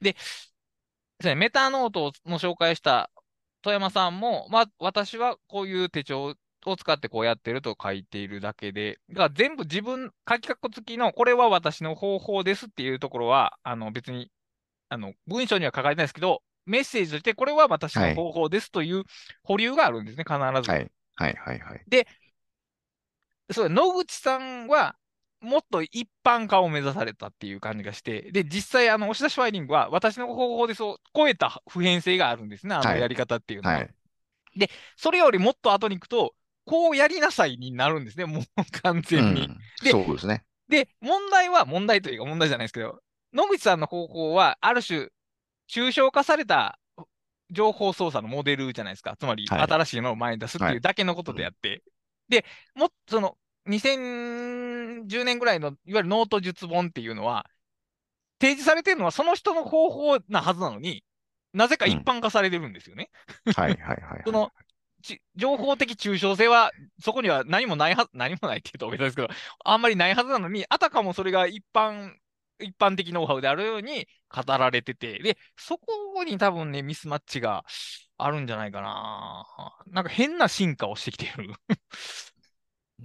[0.00, 1.34] で、ですね。
[1.34, 3.10] メタノートの紹介した
[3.60, 6.34] 富山さんも、まあ、私はこういう手帳
[6.70, 14.30] を使ってこうやってると書いているだけで、だから全部自分、書き括弧付きの、これは私の方法ですっていうところは、あの別に
[14.88, 19.04] あの文章には書かれてないですけど、メッセージとして、これは私の方法ですという
[19.44, 20.70] 保留があるんですね、必ず。
[20.70, 20.90] はい。
[21.16, 21.86] はいはいはい。
[23.52, 24.96] そう野口さんは、
[25.40, 33.76] もっと一般化を目指されたっていう感じがして、で、実際、あの、押し出しファイリングは、私の方法でそう、超えた普遍性があるんですね、あのはいやり方っていうのは。
[33.76, 33.94] はい。
[34.96, 36.34] それよりもっと後に行くと、
[36.66, 38.44] こうやりなさいになるんですね、もう
[38.82, 39.46] 完う全に。
[39.46, 39.58] ん。
[39.82, 40.44] でそうですね。
[40.68, 43.00] で、問題は、問題というか問題じゃないですけど、
[43.32, 45.08] 野口さんの方法は、ある種、
[45.70, 46.78] 抽象化された
[47.50, 49.16] 情報操作のモデルじゃないですか。
[49.18, 51.82] つまり、はい新しいのを前に出すっていうだけのことであって。
[52.28, 57.46] で、もっとその、2010年ぐらいの、いわゆるノート術本っていうのは、
[58.40, 61.04] 提示されてるのはその人の方法なはずなのに、
[61.52, 63.10] なぜか一般化されてるんですよね。
[63.56, 64.22] はいはいはい。
[64.26, 64.65] その、ち
[65.36, 69.28] 情報的抽象性は、そこには何もないはず、 何もないって言うと大げさですけど、
[69.64, 72.14] あんまりないはずなのに、あたかもそれが一般、
[72.58, 77.64] 一般的ノウハウであるように語られてて、で、そこに多分ね、ミスマッチが
[78.18, 79.44] あるんじゃないかな。
[79.88, 81.54] なんか変な進化をしてきている。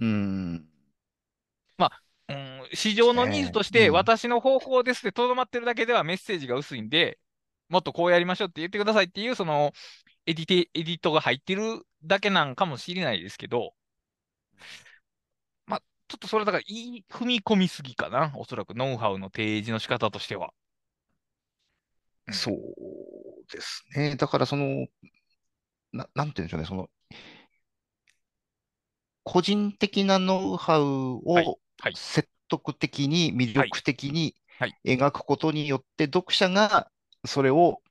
[0.00, 0.72] うん。
[2.28, 7.18] うん、市場のニーズとして、うん私の方法ですってとどまってるだけではメッセージが薄いんで、
[7.68, 9.72] もっとこうやりましょうって言ってくださいっていう、その
[10.26, 13.74] エディテ、エディットが入ってるだけなんかもしれないですけど、
[15.66, 20.52] まあ、ちょっとそれだから、いい踏み込みすぎかな、おそらくノウハウの提示の仕方としては。
[22.26, 22.54] うんそう
[23.52, 24.16] ですね。
[24.16, 24.86] だからその、
[25.92, 26.66] な、なんて言うんでしょうね。
[26.66, 26.90] その、
[29.24, 36.90] 個人的なノウハウはいをはい説得的に魅力的にはい描くことによって、読者が
[37.24, 37.82] それを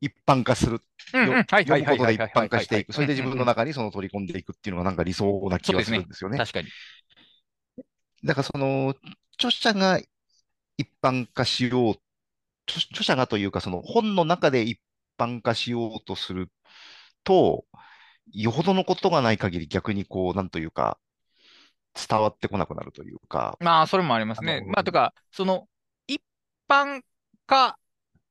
[0.00, 0.82] 一般化する。
[1.12, 2.92] よむことで一般化していく。
[2.92, 6.38] それで自分の中にその取り込んでいくっていうのがなんか理想な気がするんですよね。
[6.38, 6.68] 確かに。
[8.24, 8.94] だからその、
[9.36, 10.00] 著者が
[10.76, 11.94] 一般化しよう、
[12.66, 14.80] 著著者がというか、その本の中で一
[15.18, 16.50] 般化しようとする
[17.24, 17.64] と、
[18.32, 20.98] よほどのことがない限り逆にこう、なんというか、
[21.94, 24.60] 伝わってこなくなるというか、まあ、それもありますねあ。
[24.60, 25.66] のまあ、とか、その、
[26.06, 26.22] 一
[26.68, 27.02] 般
[27.46, 27.79] 化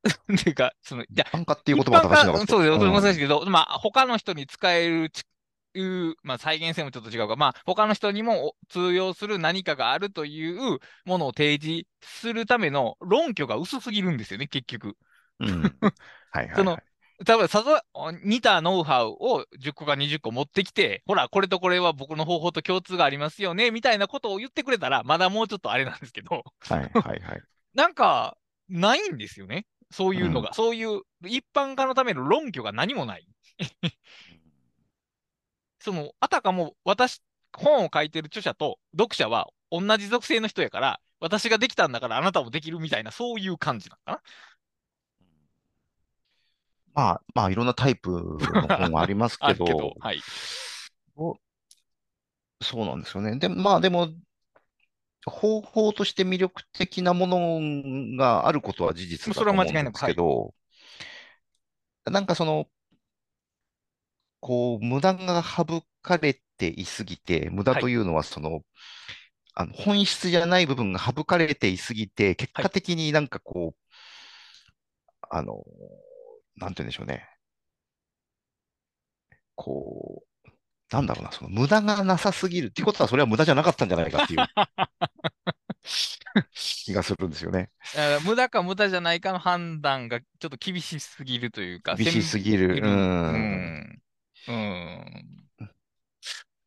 [0.07, 5.23] っていうか、その、いや、一般化っていう言葉は正しいのかそうです、うん難しいけど、まあ、他の人に使えるち
[5.75, 14.95] いう、まあ、再現性もちょっと違うが、まあ、他の人にも通用する何かがあるというものを提示するための論拠が薄すぎるんですよね、結局。
[15.39, 15.61] うん。
[16.31, 16.83] はいはい、そのはい。
[17.25, 17.81] 例えば、さぞ
[18.23, 27.41] 似たノウハウを10個か20個持ってきて、ほら、これとこれは僕の方法と共通がありますよね、みたいなことを言ってくれたら、まだもうちょっとあれなんですけど、はいはいはい。
[27.75, 28.37] なんか、
[28.69, 29.65] ないんですよね。
[29.91, 33.27] そういうのが、そういう一般化のための論拠が何もない。
[35.79, 37.21] その、あたかも私、
[37.53, 44.21] 本を書いてる著者と読者は同じ属性の人やから、私ができたんだからあなたもできるみたいな、そういう感じなのか
[46.93, 50.21] まあ、まあ、いろんなタイプの本はありますけど、 るけど、はい。
[51.15, 51.37] お
[52.61, 53.37] そうなんですよね。
[53.37, 54.09] で、まあでも、
[55.29, 60.53] 方法として魅力的なものがあることは事実だそれはと思うんです間違いなくけど、
[62.05, 62.67] なんかその、
[64.39, 65.65] こう、無駄が省
[66.01, 68.61] かれていすぎて、無駄はいというのはその、
[69.53, 73.95] あの本質じゃない部分が省かれていすぎて、結果的になんかこう、
[75.29, 75.63] あの、
[76.57, 77.27] なんて言うんでしょうね。
[79.55, 80.28] こう、
[80.91, 84.39] なんだろうな、その無駄がなさすぎるっていうことは、それは無駄じゃなかったんじゃないかっていう
[86.53, 87.69] 気がするんですよね。
[88.25, 92.75] 無駄か無駄じゃないかの判断がちょっと厳しすぎるというか、厳しすぎる。
[92.75, 92.77] う。
[92.77, 94.01] うんん。
[94.47, 95.05] うん。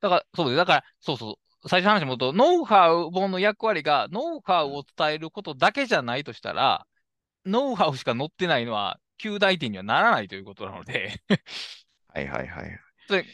[0.01, 0.57] だから、そうです。
[0.57, 1.69] だから、そうそう。
[1.69, 6.87] 最初の話に戻ると、ノウハウ本の役割が、ノウハウを伝えることだけじゃないとしたら、
[7.47, 11.23] ノウハウしか載ってないのは、旧大点にはならないということなので、
[12.09, 12.81] はいはいはい。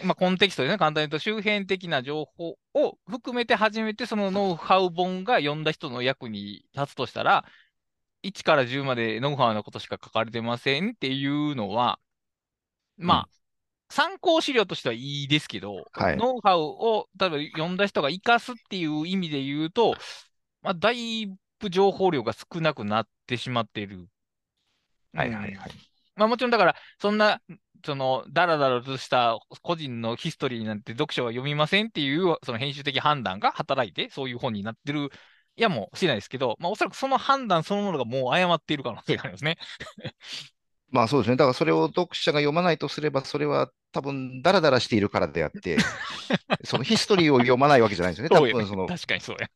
[0.04, 0.78] まあ、コンテキストですね。
[0.78, 7.44] 簡単に言うと、周辺的な情報を含めて初めて、そのノウハウ本が読んだ人の役に立つとしたら、
[8.22, 11.98] 1から10までノウハウのことしか書かれてませんっていうのは、
[12.96, 13.28] まあ、
[13.90, 19.94] 参考資料としてはいいですけど、はいノウハウを、例えば読んだ人が活かすっていう意味で言うと、
[20.62, 21.26] まあ、だい
[21.60, 24.08] ぶ情報量が少なくなってしまっている。
[25.14, 25.58] はいはいはいうん。
[26.16, 27.40] まあもちろんだから、そんな、
[27.84, 35.10] その、だらだらとした個人のヒストリーなんて読者は読みませんっていう、その編集的判断が働いて、そういう本になってる
[35.56, 39.58] やもしれないですけど、まあおそらくその判断そのものがもう誤っている可能性がありますね。
[40.90, 41.36] まあそうですね。
[41.36, 45.76] だからそれを読者が読まないとすれば、それは多分ダラダラしているからであって、
[46.64, 48.34] そのヒストリーを読まないわけじゃないんですよね。
[48.34, 49.48] 多分その、確かにそうや。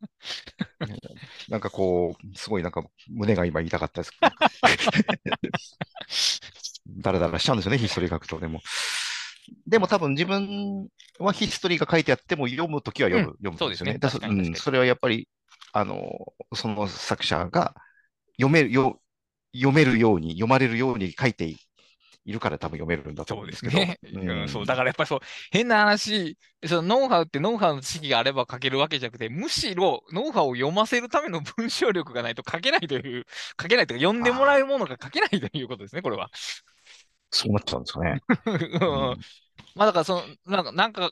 [1.49, 4.13] なんかこう、すごいなんか胸が今痛かったです。
[6.98, 8.38] ダラダラしちゃうんですよね、ヒストリー書くと。
[8.40, 8.61] でも、
[9.66, 13.98] でも多分自分はヒストリーが書いてあっても読むときは読む、うん読むんですよね。
[14.02, 15.28] そうですねうん、それはやっぱり、
[15.72, 16.11] あの、
[16.55, 17.74] その作者が
[18.37, 19.00] 読めるよ、
[19.55, 21.55] 読めるように、読まれるように書いて
[22.24, 23.78] いるから多分読めるんだと思うんですけど。
[23.78, 23.98] ね。
[24.12, 24.66] うん、そう。
[24.66, 33.24] だからやっぱりそう、変な話、そのノウハウってノウハウの知識があれば書けるわけじゃなくて、むしろノウハウを読ませるための文章力がないと書けないという、
[33.61, 36.31] 書けないというか、読んでもらえるものが書けないということですね、これは。
[37.33, 38.21] そうなっちゃうんですかね。
[38.81, 39.21] うん
[39.75, 41.11] まあだからその、なんか、なんか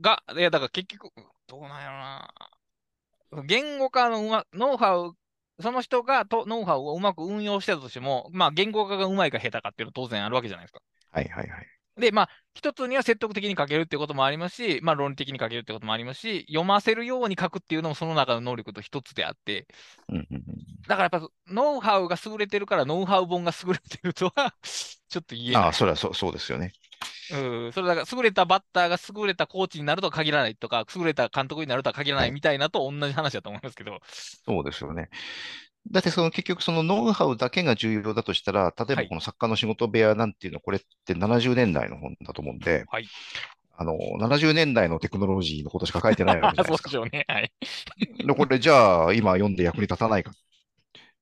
[0.00, 1.10] が、いやだから結局、
[1.48, 3.42] どうなんやろな。
[3.46, 5.12] 言語化のうま、ノウハウ、
[5.60, 10.80] その人がとノウハウをうまく運用してたとしても、まあ言語化がうまいか下手かっていうのは当然あるわけじゃないですか。
[11.10, 11.75] はいはいはい。
[11.98, 19.66] で、まあ、一つには説得的に書けるってこともありますし、まあ、論理的に書けるってこともありますし、読ませるように書くっていうのもその中の能力と一つであって、
[20.08, 20.42] うんうんうん
[20.86, 25.62] だからやっぱノウハウが優れてるからノウハウ本が優れてるとは ちょっと言えない。
[25.64, 26.72] ああ、それはそうそうですよね。
[27.32, 35.08] うん、それだから優れたバッターが優れたコーチになるとは限らないとか、優れた監督になるとは限らないみたいなと同じ話だと思いますけど、そうですよね。
[35.90, 43.06] だってその結局そのノウハウだけが重要だとしたら、例えはいばこの作家の仕事部屋なんていうの、これって70年代の本だと思うんで、はい
[43.78, 47.14] あの、70年代のテクノロジーのことしか書いてないわけじゃないですか そうでし。
[47.14, 47.24] ょうね。
[47.28, 47.52] はい。
[48.26, 50.32] で、これじゃあ今読んで役に立たないか。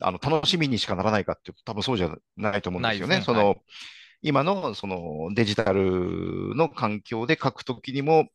[0.01, 3.19] あの、楽しみにしかならないかって多分そうじゃないと思うんですよね。
[3.19, 3.57] ねその、
[4.23, 8.29] 今のそのデジタルの環境で書くときにも、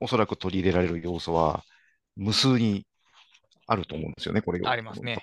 [0.00, 1.62] おそらく取り入れられる要素は
[2.16, 2.86] 無数に
[3.66, 5.18] あると思うんですよね、これありますね。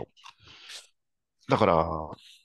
[1.49, 1.87] だから、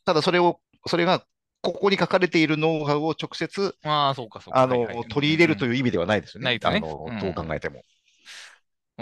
[0.05, 1.25] ただそれを、それが、
[1.61, 4.61] ここに書かれているノウハウを直接、まあ、そうか、そうか。
[4.61, 6.45] あの、はいはい取り入れるという意味ではないですよね。
[6.47, 7.77] ないですねあの、うんどう考えても。
[7.77, 7.83] うん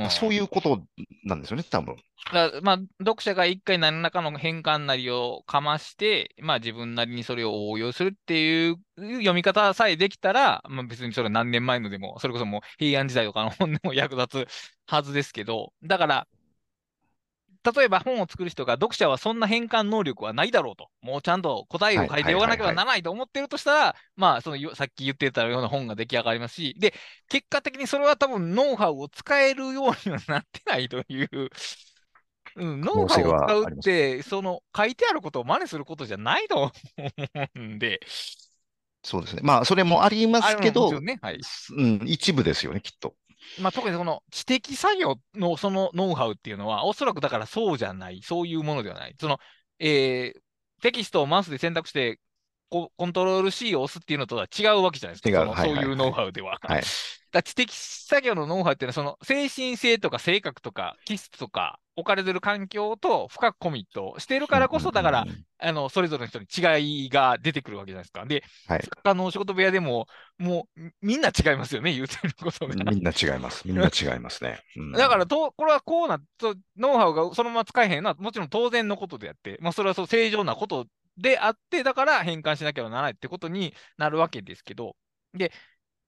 [0.08, 0.82] そういうこと
[1.24, 1.96] なんですよね、多分。
[2.32, 14.48] だまあ、読者が一回何らかの変換なりをかまして、まあ自分なりにそれを応用するっていう読み方さえできたら、まあ別にそれは何年前のでも、それこそもう平安時代とかの本でも 役立つ
[14.86, 16.28] はずですけど、だから、
[17.62, 20.88] 例えば本を作る人が読者はそんな変換能力はないだろうと。
[21.02, 26.94] もうちゃんと答えを書いておかなければならないと思ってるとしたら、まあそのよさっき言ってたような本が出来上がりますし、で、
[27.28, 31.28] 結果的にそれは多分ノウハウを使えるようにはなってないという、
[32.56, 36.72] うん、ノウハウを使うって、その書いてあることを真似することじゃないと思
[37.56, 38.00] うんで、
[39.02, 39.42] そうですね。
[39.42, 40.88] まあ、それもありますけど、
[41.20, 41.40] はい。
[41.76, 43.14] うん、一部ですよね、きっと。
[43.60, 49.14] まあ、特にその知的作業のそのノウハウっていうのは、おそらくだからそうじゃない、そういうものではない。
[49.20, 49.38] その、
[49.78, 50.40] えー
[50.80, 52.18] テキストをマウスで選択して、
[52.70, 55.40] こコントロール C を押すっていうのとは違うわけじゃないですか。
[55.40, 56.58] そのはいはいはいそういうノウハウでは。
[56.62, 56.82] はい。
[57.32, 65.24] だ知的作業のノウハウっていうのは、その精神性とか性格とか気質とか置かれてる環境と深くコミットしてるからこそ、だから
[65.58, 68.24] あの、それぞれの人に違いが出てくるわけじゃないですか。
[68.26, 70.06] で、はい作家のお仕事部屋でも、
[70.38, 72.74] もうみみんな違いますよね、言うてることが。
[72.74, 73.66] みんな違います。
[73.66, 74.60] みんな違いますね。
[74.76, 80.86] うんだからと、これはこうなと、ノウハウがそのまま使えへんのは、もちろん当然のことであって、まあ、それはそう正常なこと
[81.16, 84.96] であって、だから変換しなきゃならないってことになるわけですけど、
[85.34, 85.52] で、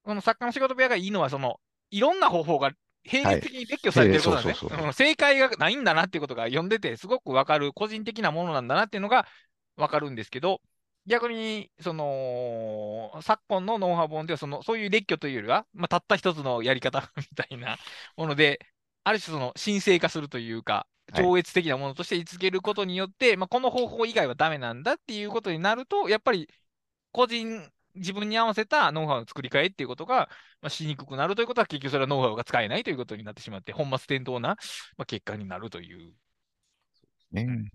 [0.02, 2.72] この作家の仕事部屋がいいのは、その、いろんな方法が
[3.10, 4.92] 並列的に列挙されてることなんですね。
[4.92, 9.26] 正解がないんだなっていうことが読んでて、すごくわかる、個人的なものなんだなっていうのが
[9.76, 10.60] わかるんですけど、
[11.06, 17.76] 逆に、その、昨今のノウハウ本では、その、そういう列挙というよりは、まあ、たった一つのやり方 みたいな
[18.16, 18.60] もので、
[19.04, 21.24] ある種その神聖化するというか、はい。
[21.24, 26.48] 超越的なものとして位置づけることによって、まあ、この方法以外はダメなんだっていうことになると、やっぱり
[27.12, 30.28] 個人、自分に合わせたノウハウの作り替えっていうことが、
[30.60, 34.56] まあ、しにくくなるということは、結局それはノウハウが使えないということになってしまって、本末転倒な、
[34.96, 36.12] まあ、結果になるという。
[37.32, 37.70] ね。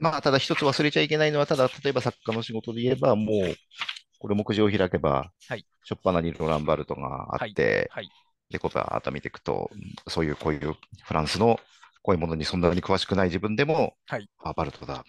[0.00, 3.54] まあ、ただ一つ忘れちゃいけないのは、ただ、例えば作家の仕事で言えば、もう、
[4.18, 8.10] これ目次を開けば、はいしょっぱなにロランバルトがあって、はい。
[8.50, 9.70] で、こうバーッと見ていくと、
[10.06, 11.58] そういう、こういうフランスの
[12.02, 15.04] こういうものにそんなに詳しくない自分でも、はいあ、バルトだ、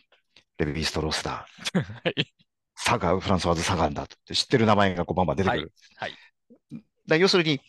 [0.57, 1.47] レヴィ・ストロースだ、
[2.03, 2.34] はい。
[2.82, 5.73] サガン、フランソワーズ・サガンだって知ってる名前がこうバンバン出てくる。
[5.97, 6.13] はい。
[7.07, 7.59] だ要するに、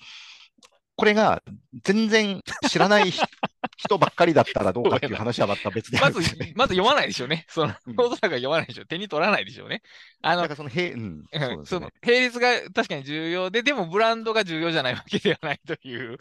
[0.94, 1.42] これが
[1.82, 3.26] 全然知らない人
[3.76, 6.20] 人ばっかりだったらどうかっていう話はまた別であまず
[6.54, 7.44] まず読まないでしょうね。
[7.48, 8.86] その、うんおそらくは読まないでしょう。
[8.86, 9.82] 手に取らないでしょうね。
[10.22, 11.90] あのその、へうん、そううんその。
[12.02, 16.18] 並列が確かに重要で、でもブランドが重要じゃないわけではないという。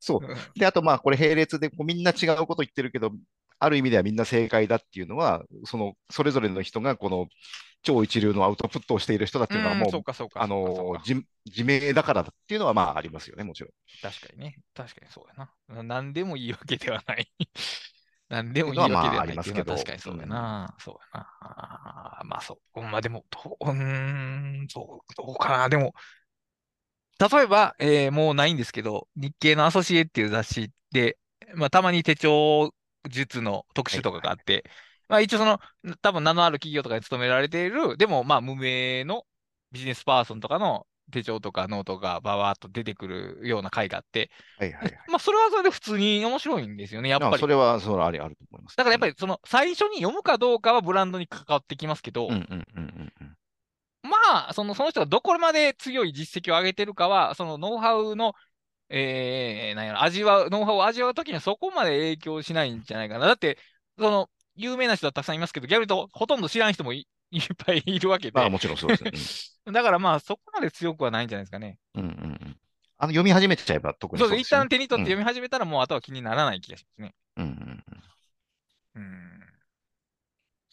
[0.00, 0.58] そう。
[0.58, 3.12] で、あとまあ、これ並列でこうみんな違うこと言ってるけど、
[3.58, 7.26] ある意味ではみんな正解だっていうのは、その、それぞれの人がこの
[7.82, 10.42] 超一流のアウトプットをしている人だっていうのはうんもう、そうかそうか。
[10.42, 13.70] あの自、自明だからだっていうのはまあありますよね、もちろん。
[14.02, 14.58] 確かにね。
[14.74, 15.82] 確かにそうやな。
[15.82, 17.30] なんでもいいわけではない。
[18.28, 20.74] なんでもいいわけではないっていうのはありますけど確かにそうやな。
[20.78, 22.20] そうやな。
[22.24, 22.82] まあそう。
[22.82, 25.68] まあでも、どうん、そう、どうかな。
[25.68, 25.94] でも、
[27.18, 31.18] 例えば、えーもうないんですけど、日経のアソシエっていう雑誌で、
[31.54, 32.72] まあたまに手帳
[33.08, 34.64] 術の特集とかがあって、
[35.08, 35.60] まあ一応その、
[36.02, 39.24] 多分名のある企業とかに勤められている、でもまあ無名の
[39.72, 44.98] ビジネスパーソンとかの手帳とかノートがババーっと出てくるような回があって、はいはいはい。
[45.08, 47.34] まあそれはそれで普通に面白いんですよね、やっぱり。
[47.34, 48.76] あそれは、それはありあると思います。
[48.76, 53.36] だからやっぱりその最初に読むかどうかはブランドに関わってきますけど、うんうんうんうんうん。
[54.02, 58.34] まあそのその人がどこまで強い実績を上げてるかは、そのノウハウの、
[58.90, 63.26] えー、なんやろ、味わう、ノウハウを味わうときにはそこまで影響しないんじゃないかな。
[63.26, 63.58] だって、
[63.98, 69.04] その、有名な人はたくさんいますけど、逆に言うと、ほとんど知らん人もい いっぱいいるわけで、まあもちろんそうです
[69.66, 69.72] ね。
[69.72, 71.78] だからまあそこまで強くはないんじゃないですかね。
[71.94, 72.60] うんうんうんうん。
[72.96, 74.54] あの、読み始めちゃえば特にそうです。
[74.54, 74.58] ね。
[74.58, 77.14] 旦手に取って読み始めたら、もうあとは気にならない気がしますね。
[77.36, 77.84] うんうん
[78.96, 79.02] うん。
[79.02, 79.42] うん。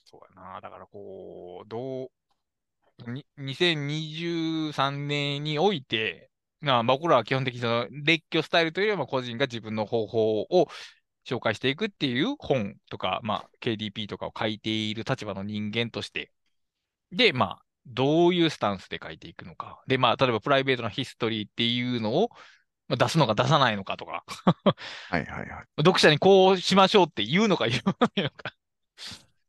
[0.06, 0.62] そうやな。
[0.62, 10.68] だからこう、どう、に2023年において、まあ、僕らは基本的にその列挙スタイルというよりも個人が自分の方法を
[11.28, 16.32] 紹介していくっていう本とか、まあ、KDP とかを書いている立場の人間として、
[17.12, 19.84] で、まあ、どういうスタンスで書いていくのか。
[19.88, 22.30] で、まあ、例えばプライベートなヒストリーっていうのを、
[22.88, 24.24] まあ、出すのか出さないのかとか、
[25.10, 25.66] はいはいはい。
[25.78, 28.54] 読者にこうしましょうって言うのか言わないのか。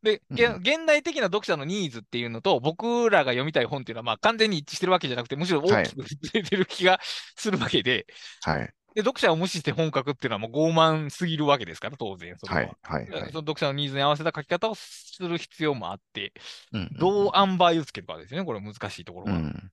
[0.07, 8.07] で、現代的な読者のニーズっていうのと、僕らが読みたい本っていうのは、まあ完全に一致してるわけじゃなくて、むしろ大きくずれてる気がするわけで、
[8.43, 8.71] はい。
[8.95, 12.37] で、読者を無視して本書くっていうのはもう傲慢すぎるわけですから、当然。
[12.39, 12.61] それは。
[12.83, 13.33] はいはいはい。
[13.33, 16.33] その読者のニーズに合わせた書き方をする必要もあって、
[16.73, 19.39] うんうんどう塩梅をつけるかですよね、これ難しいところは。
[19.39, 19.73] うん。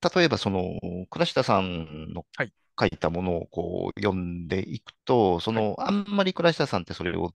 [0.00, 0.78] た例えば、その、
[1.10, 2.52] 倉下さんのはい。
[2.80, 7.32] 書いたものをこう読んでいくと、その、あんまり倉下さんってそれを、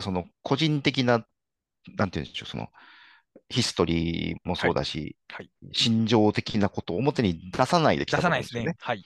[0.00, 1.26] その、個人的な、
[1.96, 2.68] なんていうんでしょう、その、
[3.48, 8.76] ヒストリーもそうだし、はい心情的なことを表に出さないできた出さないですね。
[8.80, 9.04] はい。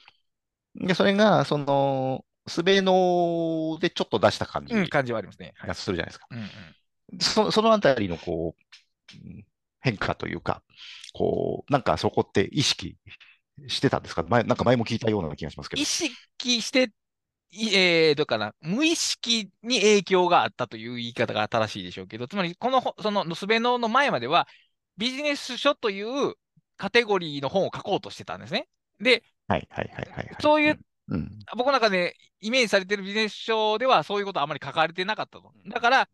[0.77, 5.53] で、それが、その、すべのでちょっと出した感じうん、が感じはありますね。
[5.57, 5.75] はい。
[5.75, 6.27] するじゃないですか。
[6.31, 6.49] うんうん
[7.21, 9.45] そそのあたりのこう、うん
[9.81, 10.63] 変化というか、
[11.13, 12.97] こう、なんかそこって意識
[13.69, 14.23] してたんですか？
[14.23, 15.85] 前、なんか前も聞いたような気がしますけど意。
[15.85, 16.89] 識して、い
[17.57, 24.49] えー、どうかな、無意識に影響があったという言い方が正しいでしょうけど、つまり、このほ、その、スベノの前までは、
[24.97, 26.35] ビジネス書という
[26.77, 28.69] カテゴリーの本を書こうとしてたんですね。
[29.01, 30.37] で、はいはいはいはいはい。
[30.41, 30.79] そういう、
[31.09, 31.17] うん。
[31.17, 31.39] うん。
[31.57, 35.53] 僕の中でイメージされているビジネス書ではそういうことはあまり書かれてなかったと。
[35.67, 36.09] だから、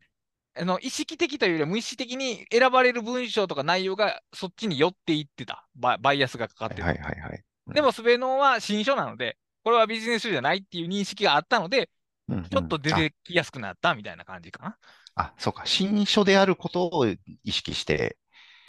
[0.58, 5.66] あの、意識的というよりは無意識的に選ばれる文章とか内容がそっちに寄っていってた。
[5.76, 7.44] ババイアスがかかってはいはいはいはい。
[7.72, 11.90] でも、スベノは新書なので、これはビジネス書じゃないっていう認識があったので、
[12.28, 14.76] うんうんちょっと出あてきやすくなったみたいな感じかな。
[15.16, 15.64] あ、そうか。
[15.66, 17.18] 新書であることを意
[17.50, 18.18] 識して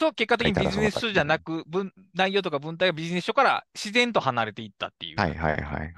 [0.01, 1.63] と、結果的にビジネス書じゃなく。
[1.63, 5.19] く、文内容とか文体がビジネス書から自然と離れていったっていう。
[5.19, 5.93] はいはいはいはい。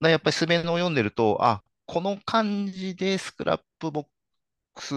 [0.00, 4.06] だやっぱりスベノを読んでると、あ、この感じでスクラップボッ
[4.74, 4.94] クス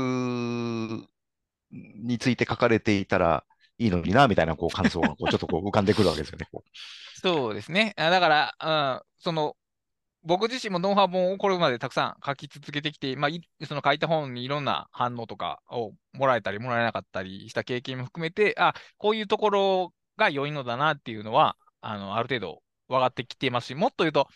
[1.70, 3.44] について書かれていたら
[3.78, 6.48] いいのにな、みたいなこう感想がこうちょっとこう浮かんでくるわけですよね。
[7.26, 7.95] そうですね。
[7.97, 9.57] あだから、うん、その、
[10.21, 24.28] 僕自身もノウハウ本をこれまでたくさん書き続けてきて、まあ、その書いた本にいろんな反応とかをもらえたりもらえなかったりした経験も含めて、あ、こういうところが良いのだなっていうのは、あの、ある程度分かってきていますし、もっと言うと、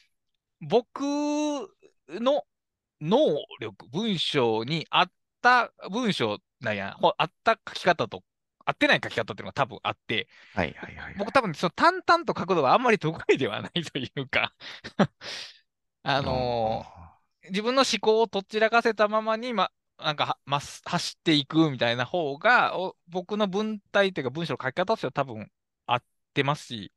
[0.61, 2.43] 僕の
[3.01, 3.17] 能
[3.61, 5.11] 力、文章に合っ
[5.41, 8.23] た文章なんや、ほ合った書き方と、
[8.69, 11.15] 合ってない書き方っていうのが多分あって、うはいはいはいはい。
[11.17, 14.53] 僕多分その淡々と書くのがあんまり得意ではないというか。
[16.03, 17.09] あのー
[17.51, 25.49] 自分の思考をとっちらかせたままに、ま、なんかは、ま、走っていくみたいな方が、お僕の文体というか文章の書き方としては多分
[25.87, 26.03] 合っ
[26.33, 26.91] てますし、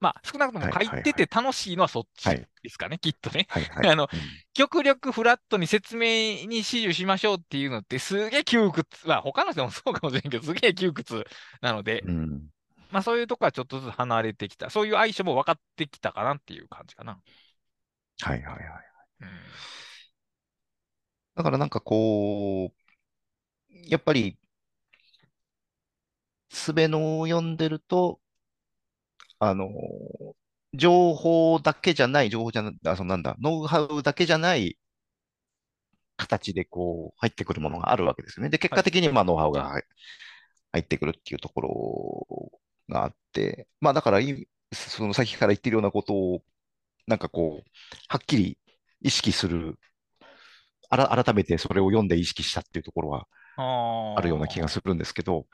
[0.00, 3.46] まあ、少なくとも書いてて楽しいのはそっちはいですかね、きっとね。
[3.50, 3.88] はいはい。
[3.92, 4.20] あのうん
[4.52, 11.24] 極力フラットに説明に指示しましょうっていうのってすげえ窮屈、まあ他の人もそうかもしれんけど、すげえ窮屈
[11.62, 12.50] なので、うん。
[12.90, 14.68] まあそういうとこはちょっとずつ離れてきた。
[14.70, 17.18] そういう相性も分かってきたかなっていう感じかな。
[18.20, 18.64] はいはいはい。
[19.20, 19.28] うん。
[21.36, 22.90] だからなんかこう、
[23.88, 24.36] やっぱり、
[26.50, 28.20] すべのを読んでると、
[29.40, 29.68] あの、
[30.74, 34.78] 情報だけじゃない、情報じゃな、あ、そのなんだ、ノウハウだけじゃない
[36.16, 38.50] 形でこう入ってくるものがあるわけですよね。
[38.50, 39.82] で、結果的にまあノウハウが入
[40.72, 42.52] 入ってくるっていうところ
[42.88, 46.42] があって、まあだからい、その先から言ってるようなことを、
[47.06, 47.70] なんかこう、
[48.08, 48.58] はっきり
[49.02, 49.78] 意識する、
[50.90, 53.26] あら、改めてそれを読んで意識したっていうところは
[53.56, 55.46] ああるような気がするんですけど、る。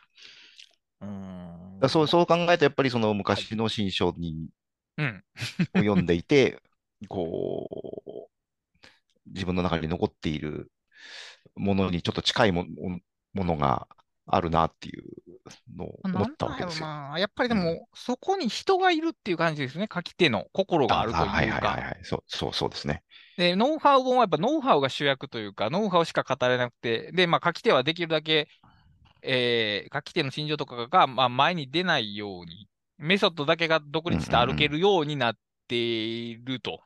[1.01, 1.89] うん。
[1.89, 4.49] そう、そう考えるとやっぱりその昔の新書に、
[4.97, 5.25] うん。
[5.75, 6.61] を読んでいて、
[7.09, 7.69] こ
[8.07, 10.71] う、自分の中に残っている
[11.55, 12.65] ものにちょっと近いも
[13.35, 13.87] ものが
[14.27, 15.05] あるなっていう
[15.77, 16.87] のを思ったわけですよ。
[16.87, 19.89] まあ、やっぱりでも、そこに人がいるっていう感じですね。
[19.93, 21.31] 書き手の心があるというか。
[21.33, 21.99] はいはいはいはい。
[22.03, 23.03] そう、そう、そうですね。
[23.37, 28.49] で、ノウハウ本はやっぱノウハウが主役というか、ノウハウしか語れなくて、で、まあ、書き手はできるだけ、
[29.23, 35.35] えー書き手の心情とかが、まあ、前に出ないように、メソッドだけが独立して歩けるようになっ
[35.69, 36.81] ていると。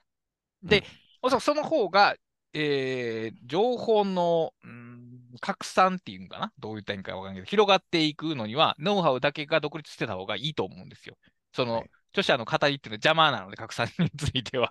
[0.62, 0.85] でうん、
[1.22, 2.16] おそらくその方が、
[2.53, 5.01] えー情報の、うん
[5.41, 6.53] 拡散っていうのかな？
[6.59, 11.16] どう言ったらいいんかわからんけど、広がっていくのには、ノウハウだけが独立してた方がいいと思うんですよ。
[11.55, 14.68] その、はい著者の語りっていうのは邪魔なので、拡散については。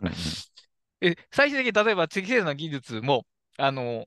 [0.99, 3.25] え最終的に例えば、適正な技術も、
[3.57, 4.05] あの、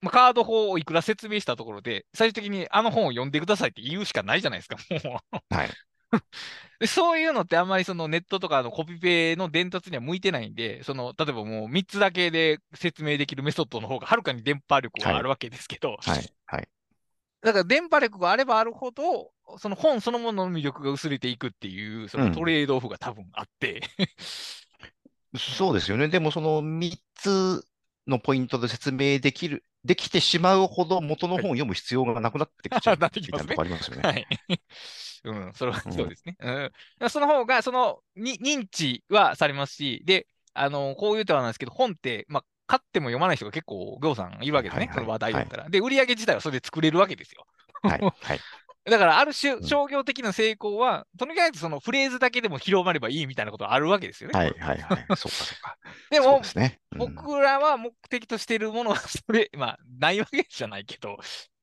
[0.00, 4.76] まあカード法をいくら説明したところで、最終的にあの本を読んでくださいって言うしかないじゃないですか、
[5.08, 5.54] もう。
[5.54, 5.70] はい。
[6.78, 16.32] でそういうのってあんまりそのネットとかのコピペの伝達には向いてないんで、その例えばもう3つだけで説明できるメソッドの方がはるかに電波力があるわけですけど、はい。
[16.46, 16.68] はい。
[17.42, 23.82] だから電波力があればあるほど、その本そのものの魅力が薄れていくっていう、そのトレードオフが多分あって、
[25.38, 26.08] そうですよね。
[26.08, 27.64] でもその3つ
[28.06, 34.02] のポイントで説明できる、できてしまうほど元の本を読む必要がなくなってきちゃう みたいなとこありますよね。
[34.02, 34.26] はい。
[35.24, 36.36] うん、それはうんそうですね。
[36.38, 36.54] うん。
[36.54, 44.86] だからその方が、その、に、認知はされますし、で、あの、こういうとはなんですけど、本って、まあ、買っても読まない人が結構、行さんいるわけですね。
[44.86, 45.68] はいはいはいその話題だったら。
[45.68, 47.44] で、売り上げ自体はそれで作れるわけですよ。
[47.82, 48.00] はい。
[48.00, 48.40] はい。
[48.88, 54.38] だから、ある種う、ん商業的な成功は、とにかくそのフレーズだけでも広まればいいみたいなことがあるわけですよね。
[54.38, 54.50] はい。
[54.58, 54.78] はい。
[54.78, 55.06] はい。
[55.08, 55.76] そうか、そうか。
[56.10, 56.78] でもね。
[56.94, 61.18] うん僕らは目的としているものは、それ、まあ、ないわけじゃないけど、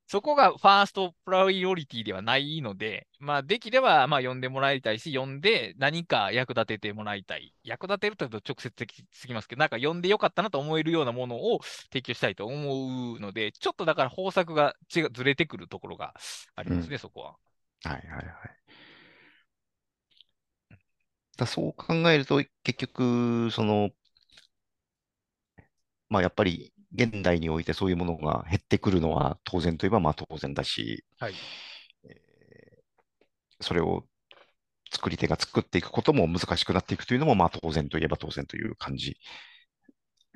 [0.08, 7.54] そこがファーストプライオリティではないので、まあ、できれば、まあ、読んでもらいたいし、読んで何か役立ててもらいたい。
[7.64, 16.14] 役立てるというと直接的すぎますけど、なんか読んでよかったなと思えるようなものを提供したいと思うので、ちょっとだから方策が違うずれてくるところが
[16.56, 17.36] ありますね、うんそこは。
[17.84, 17.96] はい。
[17.96, 18.08] はい。
[18.08, 18.64] はい。
[21.38, 23.92] だそう考えると、結局、その、
[26.10, 31.34] まあ、やっぱり、現代においてそういうものが減ってくるのは当然といえばまあ当然だし、はい。
[32.06, 32.24] えー
[33.62, 34.04] それを
[34.92, 39.16] 作り手が作っていくことも難しくなっていくというのもまあ当然といえば当然という感じ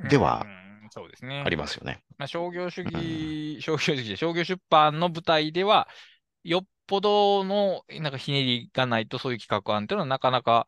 [0.09, 0.45] では
[0.89, 1.43] そうですね。
[1.45, 2.01] ありますよね。
[2.17, 5.87] まあ、商業主義、商業主義で商業出版の舞台では、
[6.43, 10.67] よっぽどのなんかひねりがないと、そういう企画案っていうのはなかなか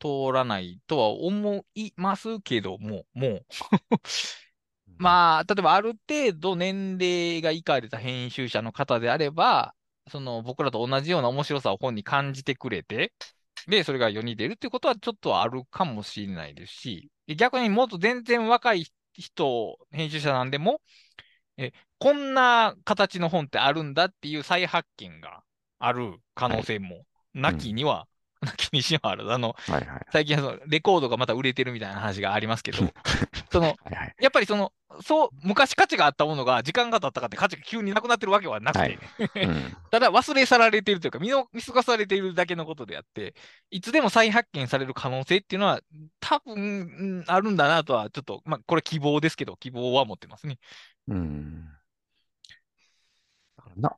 [0.00, 3.46] 通らないとは思いますけども、もう
[5.02, 9.74] まあ、例えばある程度年齢がいかれた編集者の方であれば、
[10.08, 13.12] その僕らと同じような面白さを本に感じてくれて、
[13.66, 20.80] で、それが世に出るっていうことはちょっとあるかもしれないですし、逆にもっと全然若い人、編集者なんでも、
[21.56, 25.42] え、こんな形の本ってあるんだっていう再発見が
[25.80, 28.06] ある可能性も、なきには、
[28.46, 29.32] なきにしはある。
[29.32, 30.06] あの、はいはい。
[30.12, 32.78] 最近はそのレコードがまた売れてるみたいな話がありますけど、
[33.50, 34.14] その、はいはい。
[34.20, 34.72] やっぱりその、
[35.02, 38.98] そう、昔価値があったものが時間が経ったかって価値が急になくなってるわけはなくて、はい
[39.46, 43.34] うん ただ忘れ去られているというか見の、見過ごされているだけのことであって、
[43.70, 45.80] いつでも再発見される可能性っていうのは、
[46.20, 46.58] 多分、う
[47.20, 50.58] んあるんだなとは、ちょっと、まあ、これ希望ですけど、希望は持ってますね。
[51.08, 51.68] うん。
[53.76, 53.96] な、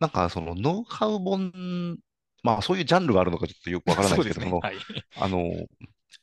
[0.00, 1.98] なんかそのノウハウ本、
[2.42, 4.60] まあそういうジャンルがあるのかちょっとよくわからないですけど、ね。
[4.62, 4.76] はい。
[5.16, 5.50] あの、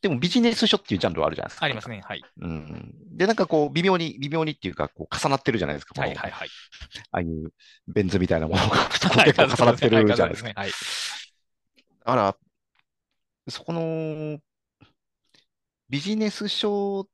[0.01, 1.65] でもビジネス書っていうジャンルはあるじゃないですか。
[1.65, 2.01] ありますね。
[2.03, 2.21] はい。
[2.41, 2.93] うん。
[3.15, 5.99] で、なんかこう、微妙に、微妙にっていうか、こう、重なってるじゃないですか。
[5.99, 6.49] はいはいはい。
[7.11, 7.53] ああいう
[7.87, 10.49] ベン図みたいなものがはい結構重なってるじゃないですか。
[10.49, 10.53] ね。
[10.57, 10.69] はい。
[10.69, 10.75] だ
[12.05, 12.37] から、
[13.47, 14.39] そこの
[15.89, 17.07] ビジネス書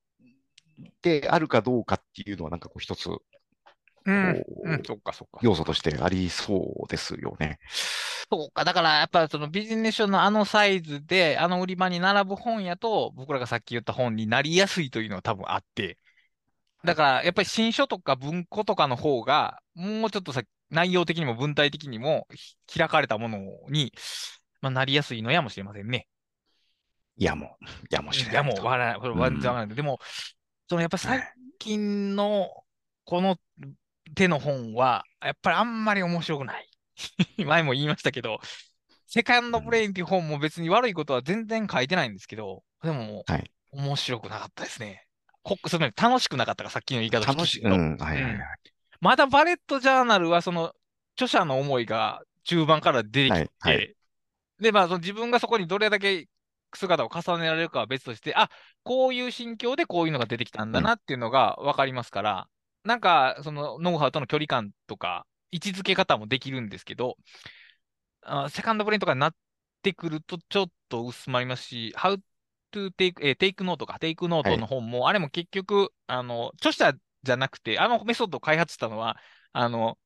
[1.02, 3.10] であるかどうかっていうのは、なんかこう一つ、
[4.06, 4.44] うん。
[4.86, 5.40] そっかそっか。
[5.42, 7.60] 要素としてありそうですよね。
[8.32, 8.64] そうか。
[8.64, 15.98] だから、やっぱそのビジネス書のあのサイズで、あの売り場に並ぶ本やと、僕らがさっき言った本になりやすいというのは多分あって、
[16.84, 22.28] だから、やっぱり新書とか文庫とかの方が、もうちょっとさ、内容的にも文体的にも
[22.68, 23.40] ひ開かれたもの
[23.70, 23.94] に、
[24.62, 26.08] まあ、なりやすいのやもしれませんね。
[27.18, 28.56] いやもう、いやもしれいや、ないと。
[28.56, 30.00] もう、笑い、これ、わうんざわないでも、
[30.70, 31.30] そのやっぱ最はい
[31.60, 32.50] 近の
[33.06, 33.38] この
[34.16, 36.70] 手の本は、やっぱりあんまり面白くない。
[37.46, 38.40] 前も言いましたけど、
[39.08, 45.06] セカンドブレインっていう本も別に悪いことは全然書いてないんですけど、でも、はい面白くなかったですね。
[45.44, 48.40] こその楽しくなかったか、さっきの言い方楽しくとうん、はいはいはい。
[49.00, 50.74] まだバレットジャーナルは、その、
[51.16, 53.96] 著者の思いが中盤から出てきて、はいはい
[54.60, 56.28] で、まあ、その自分がそこにどれだけ
[56.76, 58.50] 姿を重ねられるかは別として、あ、
[58.84, 62.48] こういう心境でこういうのが出てきたんだなっていうのが分かりますから、
[62.90, 67.18] なんか、その、ノウハウとの距離感とか、位置づけ方もできるんですけど、
[68.24, 69.36] あセカンドブレインとかになっ
[69.84, 72.20] てくると、ちょっと薄まりますし、How
[72.72, 79.18] to take, えー、 Take Noteか、 Take Noteの本も、あれも結局、あの、著者じゃなくて、あのメソッドを開発したのは、
[79.54, 80.00] あの、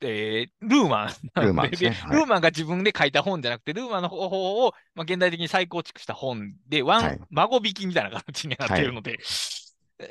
[0.00, 1.08] えールーマン
[1.42, 1.90] ルーマンね。
[1.90, 2.18] はい。
[2.18, 7.20] ルーマンが自分で書いた本じゃなくて、ルーマンの方法を、まあ、現代的に再構築した本で、ワン、はい。
[7.30, 9.20] 孫引きみたいな形になっているので、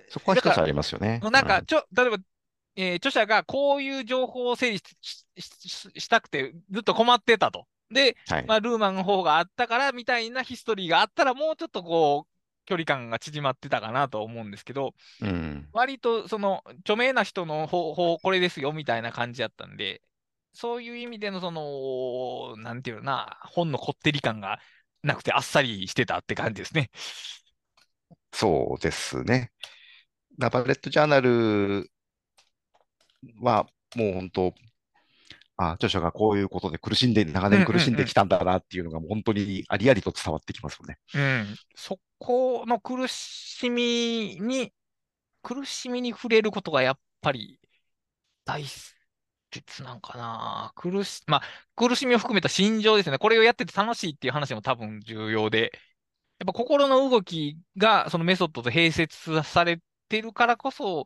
[0.10, 1.20] そこは一つありますよね。
[1.24, 2.18] なんか、うちょ、例えば、
[2.78, 7.68] えー著者がこういう情報を整理したくて、ずっと困ってたと。
[7.90, 15.70] で、はいまあ、ルーマンの方があったから、みたいなヒストリーがあったら、もうちょっとこう、距離感が縮まってたかなと思うんですけど、うん。
[15.72, 20.02] 割とその著名な人の方法、これですよみたいな感じだったんで、
[20.54, 24.60] そういう意味でのその、なんていうのな、本のこってり感が
[25.04, 26.90] なくてあっさりしてたって感じですね。
[28.32, 29.52] そうですね。
[30.38, 31.90] ナバレットジャーナル
[33.42, 33.66] は
[33.96, 34.54] もう本当、
[35.58, 40.98] あ、著者がこういうことで苦しんで、長年苦しんできたんだなっていうのが本当にありありと伝わってきますよね。
[41.14, 41.56] うん。
[41.76, 44.74] そこの苦しみに、
[45.42, 47.60] 苦しみに触れることがやっぱり
[48.44, 50.72] 大切なんかな。
[50.76, 51.42] 苦し、まあ、
[51.76, 53.18] 苦しみを含めた心情ですね。
[53.18, 55.72] これをやってて楽しいっていう話も多分重要で、
[56.40, 59.80] やっぱ心の動きがそのメソッドと併設され
[60.16, 61.06] てるからこそ、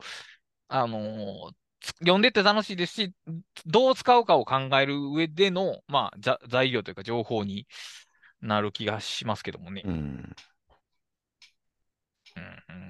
[0.67, 1.51] あの
[1.99, 3.13] 読んでて楽しいですし、
[3.65, 7.67] どう使うかを考える上での、まあ、ざ材料というか情報に
[8.41, 9.83] なる気がしますけどもね。
[9.85, 10.35] うん。
[12.35, 12.89] うんうん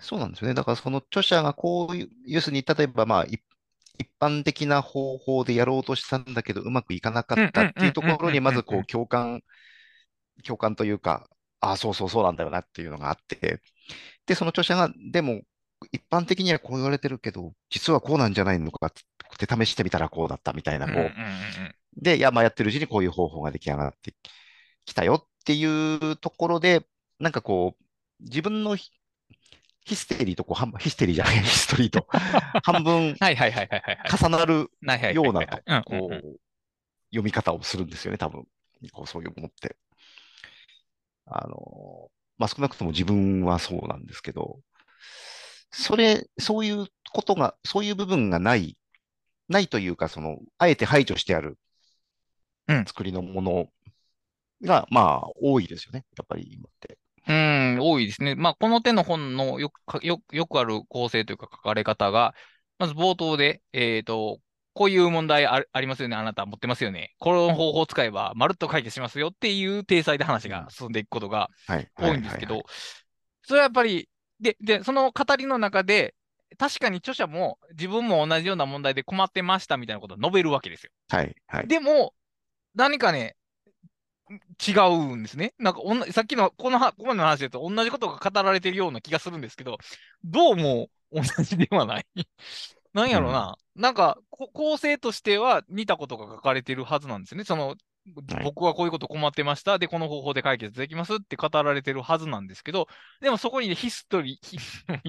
[0.00, 0.54] そうなんですよね。
[0.54, 3.40] だからその著者がこういう、要するに例えばまあ一
[3.98, 9.40] 一般的な方法でやろうとしたんだけどうまくいかなかったっていうところにまずこう共感、
[10.44, 11.28] 共感というか、
[11.60, 13.60] ああ、そうそうそうなんだよなっていうのがあって、
[14.26, 15.42] で、その著者が、でも
[15.92, 18.92] 一般的にはこう言われてるけど、実はこうなんじゃないのかっ
[19.38, 21.14] て試してみたらこうだったみたいな、こうんうんうんう、
[21.96, 24.14] で、いや、まあやってるうちにこういう方法が出来上がって
[24.84, 26.86] きたよっていうところで、
[27.18, 27.84] なんかこう、
[28.20, 28.90] 自分のヒ
[29.84, 32.06] ヒステリーとこう半分、ヒステリーじゃない、ヒストリーと
[32.64, 34.18] 半分はいはいはいはいはいはい。
[34.18, 34.70] 重なる
[35.14, 35.40] ような
[37.10, 38.46] 読み方をするんですよね、多分。
[38.92, 39.76] こうそういうものって。
[41.26, 44.60] あの、まあ少なくとも自分はそうなんですけど、
[45.70, 48.76] それ、そういうことが、そういう部分がない、
[49.48, 51.58] ないというか、その、あえて排除してある
[52.68, 53.68] うん作りのもの
[54.62, 56.04] が、まあ、多いですよね。
[56.16, 56.98] やっぱり今って。
[57.26, 58.34] うん、多いですね。
[58.34, 62.34] まあ、この手の本のよくか、よ、よくある構成というか書かれ方が、
[62.78, 64.40] まず冒頭で、えっと、
[64.74, 66.16] こういう問題あありますよね。
[66.16, 67.14] あなた持ってますよね。
[67.18, 71.88] この方法を使えば、まるっと解決しますよっていう体裁で話が進んでいくことがはい。
[71.96, 72.64] 多いんですけどはい、
[73.44, 74.08] それはやっぱり、
[74.40, 76.14] で、で、その語りの中で、
[76.58, 80.90] 確かに著者も自分も同じような問題で困ってましたみたいなことを述べるわけですよ。
[81.08, 81.24] はい。
[81.26, 81.36] はい。
[81.46, 81.68] はい。
[81.68, 82.14] でも、
[82.74, 83.36] 何かね、
[84.66, 85.52] 違うんですね。
[85.58, 89.78] なんかおんな、さっきのこのは、ここまでの話だと同じことが語られてるような気がするんですけど、
[90.24, 92.06] どうも同じではない。
[92.94, 93.56] なんやろな。
[93.74, 97.44] なんか、こ構成としては似たことが書かれてるはずなんですよね。
[97.44, 97.76] その、はい
[98.42, 99.78] 僕はこういうこと困ってました。
[99.78, 102.86] で、この方法で解決できますって語られてるはずなんですけど、
[103.22, 104.58] でもそこにねヒストリー、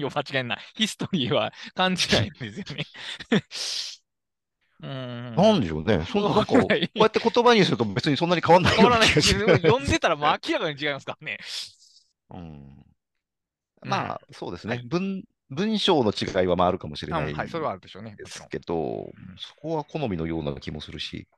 [0.00, 0.58] 間違いない。
[0.74, 2.86] ヒストリーは感じないんですよね。
[4.80, 5.36] うーん。
[5.36, 6.06] なんでしょうね。
[6.06, 9.08] そんな、なんか、こうやって言葉にすると別にそんなに変わんないよう変わらない。
[9.22, 11.36] 読んでたらもう明らかに違いますからね。
[12.30, 12.86] うん
[13.82, 14.76] まあ、そうですね。
[14.76, 18.16] はい文、文章の違いはまああるかもしれないうんはい、それはあるでしょうね。
[18.16, 21.28] ですけど、そこは好みのような気もするし。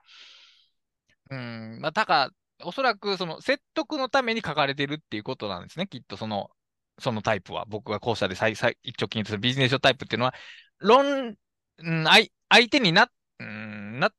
[1.31, 5.87] うん、まあ、だから、おそらく、その、説得のために書かれてるっていうことなんですね。
[5.87, 6.51] きっと、その、
[6.99, 7.67] そのタイプは。
[7.69, 10.35] 僕が後者で最、最、一直近とするビジネス書タイプっていうのは、
[10.79, 11.37] 論、
[11.79, 14.11] うん、相相手にな、うん、な、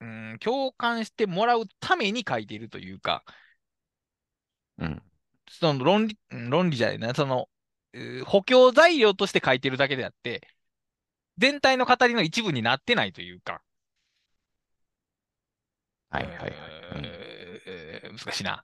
[0.00, 3.24] うん、共感してもらうために書いているというか、
[4.78, 5.02] うん。
[5.50, 7.48] その論理、うん論理じゃないな、その、
[8.26, 10.46] 補強材料として書いてるだけであって、
[11.38, 13.62] 全体の語りの一部になってないというか、
[16.10, 16.52] はいはいはい。
[18.12, 18.62] 難しいな。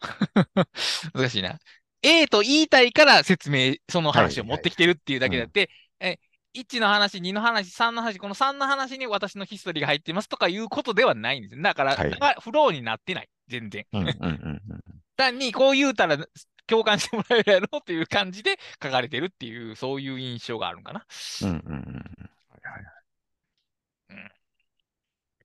[1.15, 1.59] 難しいな。
[2.03, 6.19] A と言いたいから説明、その話を持ってきてるっていうだけであって、え
[6.55, 11.63] 1の話、2の話、3の話、この3の話に私のヒストリーが入ってますとかいうことではないんですよ。
[11.63, 13.29] だから、はいがフローになってない。
[13.49, 13.87] 全然。
[13.93, 14.81] うんうんうんうん。
[15.17, 16.19] 単にこう言うたら
[16.69, 21.05] 共感してもらえるやろっていう感じで書かれてるっていう、そういう印象があるんかな。
[21.43, 22.31] うんうんうん。
[22.63, 22.99] はいはい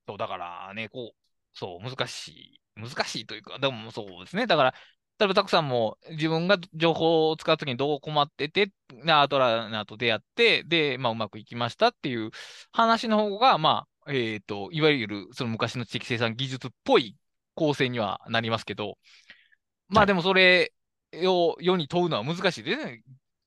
[0.06, 1.16] そう、だからね、こう、
[1.52, 2.60] そう、難しい。
[2.76, 4.46] 難しいというか、でもそうですね。
[4.46, 4.74] だから、
[5.18, 12.30] 例えばたくさんも自分が情報を使うときにどう困ってて、でアートラーナーと出会って、で、まあ、うまくいきましたっていう
[12.72, 17.16] 話の方が、まあ、えっと、いわゆるその昔の知的生産技術っぽい
[17.54, 18.98] 構成にはなりますけど、
[19.88, 20.72] まあでもそれ
[21.26, 23.02] を世に問うのは難しいですね。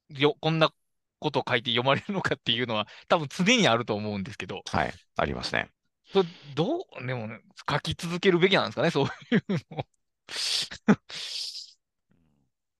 [0.09, 0.71] よ、こんな
[1.19, 4.93] ことを書いて読まれるのかっていうのは多分常にあると思うんですけど、はい。
[5.15, 5.69] ありますね。
[6.13, 9.85] それどう、でもね、書き続けるべきなんですかね、そういうの。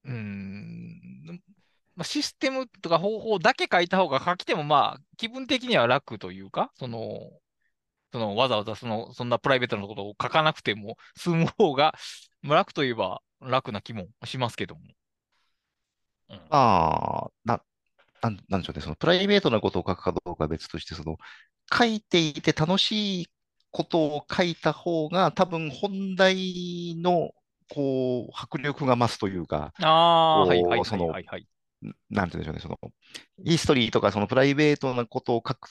[0.05, 1.41] うーん。
[1.95, 7.31] まあ、システムとか方法だけ書いた方が書き手もまあ気分的には楽というか、その、
[8.11, 11.95] そのわざわざその、そんなプライベートなことを書かなくても済む方が、
[12.41, 14.81] まあ楽といえば楽な気もしますけども。
[16.29, 17.61] うんまあ、な、
[18.21, 18.81] なん、なんでしょうね。
[18.81, 21.17] そのプライベートなことを書くかどうかは別として、その、
[21.73, 23.27] 書いていて楽しい
[23.71, 27.31] ことを書いた方が、多分本題の、
[27.69, 31.47] こう、迫力が増すというか、あはいはいはいはいはい。
[32.09, 32.93] なんて言うんでしょうね、その、
[33.45, 35.69] ヒストリーとかそのプライベートなことを書く、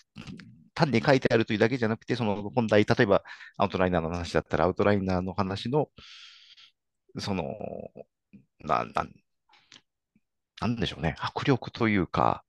[0.77, 3.25] 単に書いてあるというだけじゃなくて、その本題、例えば
[3.57, 5.89] アウトライナーの話だったら、アウトライナーの話の、
[7.19, 7.45] その、
[8.61, 9.13] な、なん、
[10.61, 12.45] なんでしょうね、迫力というか、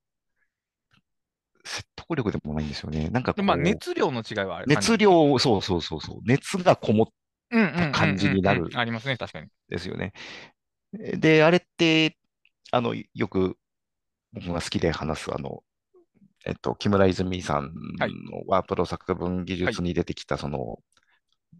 [1.63, 3.09] 説得力でもないんですよね。
[3.09, 4.67] なんかまあ熱量の違いはある。
[4.67, 7.07] 熱量、そうそうそうそう、熱がこもっ
[7.49, 9.47] うんうんうんうんうん感じになるありますね、確かに。
[9.69, 10.11] ですよね。
[10.91, 12.17] で、あれって、
[12.71, 13.57] あの、よく
[14.33, 15.63] 僕が好きで話す、あの、
[16.47, 18.11] えっと、木村泉さんはい。
[18.31, 20.79] のワープロ作文技術に出てきた、その、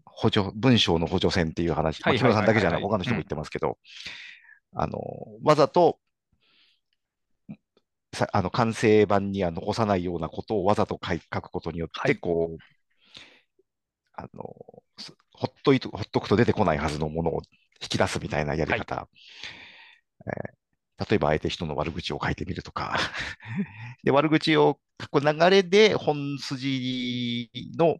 [0.06, 3.78] 補助、文章の補助線っていう話、木村さんだけじゃない、他の人も言ってますけど、
[4.74, 4.98] あの、
[5.44, 5.98] わざと、
[8.14, 12.16] さあの完成版には残さないようなことをわざと書い書くことによって、はい。
[12.16, 12.58] こう、
[14.14, 14.56] あの、
[14.96, 17.42] すほっといと、ほっとくと出てこないはずのものを
[17.82, 19.06] 引き出すみたいなやり方。
[20.26, 20.57] えー
[20.98, 22.98] 例えば、相手人の悪口を書いてみるとか。
[24.02, 27.98] で、悪口を書く流れで本筋の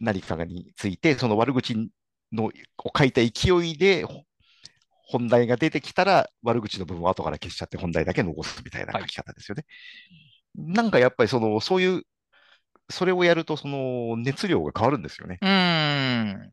[0.00, 1.90] 何かについて、その悪口
[2.32, 2.52] のを
[2.96, 4.24] 書いた勢いで、ほ
[5.10, 9.64] 本題が出てきたら、悪口の部分を後から消しちゃって本題だけ残すみたいな書き方ですよね。
[10.54, 12.02] なんかやっぱりその、そういう、
[12.90, 15.38] それをやると、その熱量が変わるんですよね。
[15.40, 16.52] うーん。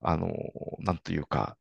[0.00, 0.32] あの、
[0.80, 1.56] なんというか、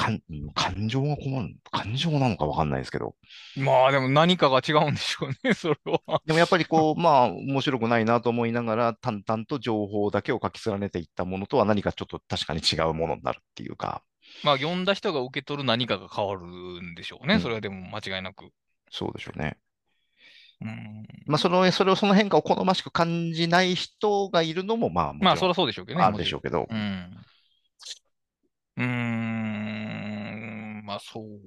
[0.00, 1.54] 感情が困る。
[1.70, 3.14] 感情なのかわかんないですけど。
[3.56, 6.22] まあでも何かが違うんでしょうね、 それは。
[6.24, 14.02] でもやっぱりこう、まあ、面白くないなと思いながら、淡々と情報だけを書き連ねていったものとは何かちょっと確かに違うものになるっていうか、
[14.42, 17.34] まあ読んだ人が受け取る何かが変わるんでしょうね。
[17.34, 18.50] うんそれはでも間違いなく。
[18.90, 19.56] そうでしょうね。
[20.62, 21.06] うん。
[21.26, 26.04] まあ、その、それを、その変化を好ましく感じない人がいるのも、まあ、まあそりゃそうでしょうけどね。
[26.04, 27.16] あるでしょうけど、うん。
[28.80, 28.86] うー
[30.82, 31.40] ん、まあそう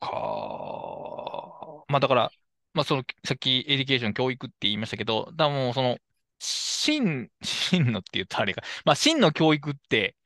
[0.00, 1.84] か。
[1.88, 2.32] まあだから、
[2.74, 5.98] まあその、さっきエデュケーション、教育って言いましたけど、だもうその、
[6.38, 8.62] 真、真のって言うとあれか。
[8.84, 10.16] まあ真の教育って、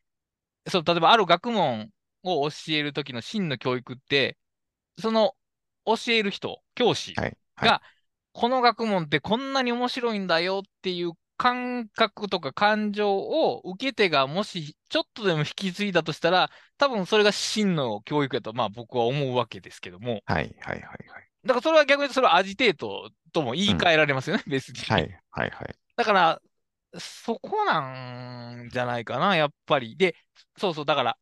[0.68, 1.90] そう、例えばある学問
[2.24, 4.38] を教えるときの真の教育って、
[4.98, 5.36] その
[5.86, 7.36] 教える人、教師はい。
[7.56, 7.68] はい。
[7.68, 7.82] が、
[8.32, 20.54] この学問ってこんなに面白いんだよっていう感覚とか感情を受け手がもしちょっとでも引き継いだとしたら、多分それが真の教育やと、まあ僕は思うわけですけども、はい。
[20.60, 20.82] はい。
[20.82, 20.98] はい。
[21.46, 24.80] だからそれは逆にそれはアジテートとも言い換えられますよね、別に。
[24.80, 25.18] はい。
[25.30, 25.50] はい。
[25.50, 25.74] はい。
[25.96, 26.42] だから、
[26.98, 29.96] そこなんじゃないかな、やっぱり。
[29.96, 30.16] で、
[30.58, 31.16] そうそう、だから、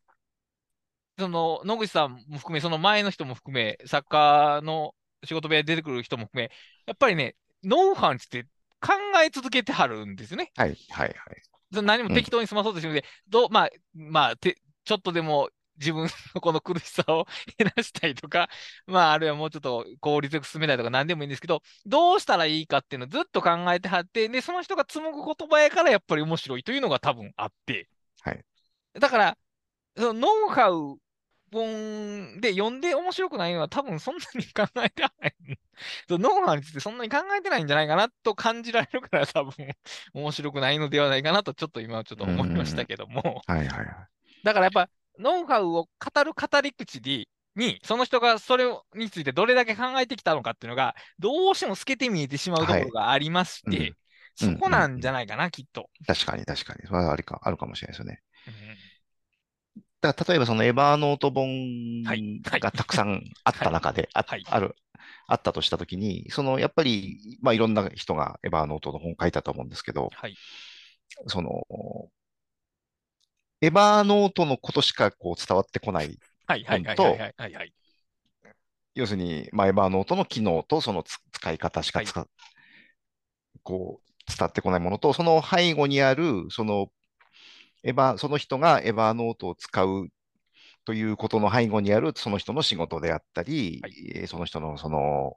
[1.17, 6.51] その、野口さんも含め、その前の人も含め、作家の仕事部屋に出てくる人も含め、
[6.87, 8.47] やっぱりね、ノウハウについて
[8.81, 8.93] 考
[9.25, 10.53] え続けてはるんですよね。
[10.57, 10.77] はい。
[10.91, 11.09] はい。
[11.09, 11.15] はい。
[11.83, 17.27] 何も適当に済まそうとしてるので、どう、まあ、まあ、て、ちょっとでも自分のこの苦しさを
[17.59, 18.49] 減らしたいとか、
[18.87, 27.89] まあ、あるいはもうちょっと効率よく進めたいとか何でもいいんですけど、どうしたらいいかっていうのをずっと考えてはって、で、その人が紡ぐ言葉やからやっぱり面白いというのが多分あって、
[28.23, 28.45] はい。
[28.95, 29.39] だから、
[29.97, 30.99] そのノウハウ
[31.53, 35.35] 本で読んで面白くないのは多分そんなに考えてない。
[36.11, 39.55] ノウハウについてそんなに考えてないんじゃないかなと感じられるから多分
[40.15, 43.43] 面白くないのではないかなとちょっと今はちょっと思いましたけども。
[43.47, 43.59] はい。
[43.59, 43.69] はい。
[43.69, 44.09] はい。
[44.43, 44.89] だからやっぱ
[45.19, 53.97] ノウハウを語る語り口に、にその人がそれについてどれだけ考えてきたのかっていうのがどうしても透けて見えてしまうところがありまして、はいうん
[54.41, 55.91] そこなんじゃないかな、きっと。
[56.07, 56.87] 確かに、確かに。
[56.87, 58.23] それはありか、あるかもしれないですよね。
[58.47, 58.55] うん
[60.01, 62.03] だ例えばそのエヴァーノート本
[62.61, 64.77] がたくさんあった中で、ある、
[65.27, 70.35] あったとしたときに、そのやっぱり、まあいろんな人がエヴァーノートの本を書いたと思うんですけど、はい。
[71.27, 71.51] その、
[73.61, 76.19] エヴァーノートのことしかこう伝わってこない。
[76.47, 77.73] はいはいはいはいはいはいはい。
[78.95, 82.27] 要するに、まあ、エヴァーノートの機能とそのつ使い方しかはい使、
[83.63, 86.89] こう伝わってこないものと、その背後にある、その、
[87.83, 90.09] エヴァ、その人がエヴァーノートを使う
[90.85, 95.37] ということの背後にある、その人の仕事であったり、はいえーその人のその、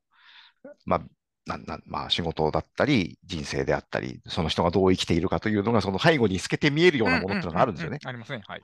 [0.86, 1.02] まあ、
[1.46, 8.00] なんなんまあ、仕事だったり、人生であったり、その人がどう生きているかというのが、その背後に透けて見えるようなものっていうのがあるんですよね。
[8.06, 8.42] ありますね。
[8.48, 8.62] はい。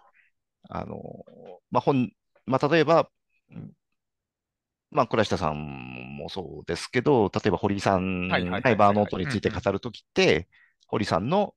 [0.69, 1.01] あの、
[1.71, 2.11] まあ、本、
[2.45, 3.09] まあ、例えば、
[3.51, 3.71] うん
[4.89, 10.47] まあ、倉下さんもそうですけど、例えば堀さんがエヴァーノートについて語るときって、
[10.87, 11.53] 堀さんの、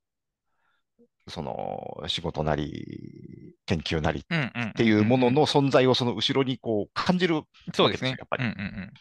[1.31, 7.41] その、仕事なり、研究なりっていうものの存在をその後ろにこう感じる、
[7.73, 8.37] そうですねわけですよやっぱ。
[8.37, 8.93] りうんうんうん。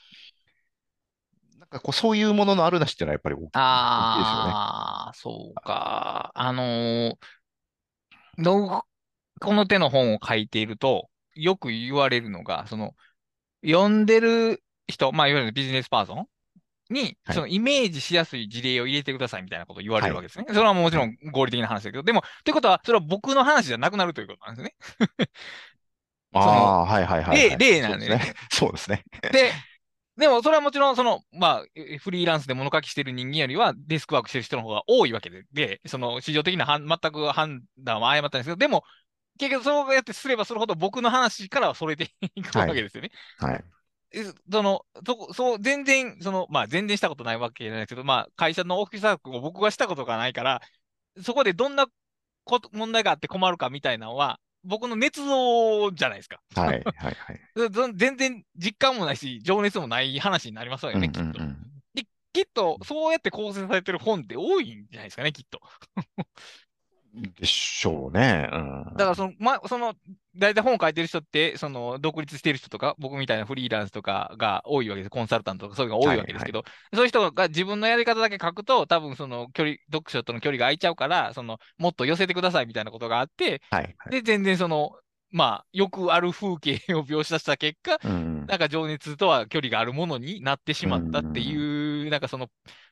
[1.59, 3.61] なんかこうそういうもののあるなしっていうのはやっぱり大きいですよね。
[3.63, 6.31] ああ、そうか。
[6.35, 7.17] あのー
[8.39, 8.85] の
[9.41, 12.95] この手の本を書いていると、よく言われるのが、その、
[13.65, 16.27] 読んでる人、まあ、いわゆるビジネスパーソン
[16.91, 20.45] に、はいそのイメージしやすい事例を入れてくださいみたいなことを言われるわはいけですね。
[20.49, 24.75] それはもちろん合理的な話だけど、でも、ということは、それは僕の話じゃなくなるということなんですね。
[26.33, 27.59] ああ、はいはいはいはい。
[27.59, 29.05] 例例なんでねそうですね。
[29.11, 29.31] そうですね。
[29.33, 29.53] で、
[30.17, 38.85] でもそれはもちろん、その、まあ、えフリーランスで物書きしてる人間よりはデスクワークしてる人の方が多いわけで、で、その市場的な判全く判断は誤ったんですけど、でも、
[39.39, 43.11] 結局そうやってすればするほど僕の話からはそれていくわけですよね。
[43.39, 43.55] はい。
[43.55, 43.80] え
[44.51, 50.61] その、そこ、そう、全然、その、まあ、全然したことないわけじゃないですけど、まあ、会社のオフィスワークを僕がしたことがないから、
[51.23, 51.87] そこでどんな
[52.45, 56.41] こと問題があって困るかみたいなのは、僕の捏造じゃないですか。
[56.55, 57.41] はいはいはい。
[57.57, 61.41] ず全然実感もないし、情熱もない話になりますよね、きっと。
[61.41, 61.71] うん
[62.33, 65.61] きっと、そうやって構成されてる本って多いんじゃないですかね、きっと。
[67.13, 68.49] でしょうね。
[68.53, 68.85] うん。
[68.97, 69.95] だからその、ま、その、
[70.37, 75.11] 大体本書いてる人って、その、独立してる人とか、僕みたいなフリーランスとかが多いわけです。
[75.11, 76.63] コンサルタントとかそういうのが多いわけですけど、
[76.95, 84.11] そういう人が自分のやり方だけ書くと、多分その距離、読書との距離が空いちゃうから、その、もっと寄せてくださいみたいなことがあって、はいはい。
[84.11, 84.93] で、全然その、
[85.33, 88.47] まあ、よくある風景を描写した結果、うん。
[88.47, 92.49] なんか情熱とは距離があるものになってしまったっていう、なんかその、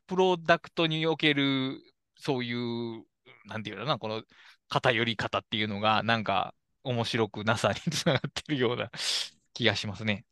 [0.07, 1.81] プロダクトにおける、
[2.17, 3.05] そういう、
[3.47, 4.23] なんていうのかな、この
[4.69, 6.55] 偏り方っていうのが、なんか、
[6.85, 8.91] 面白くなさにつながってるような
[9.55, 10.25] 気がしますね。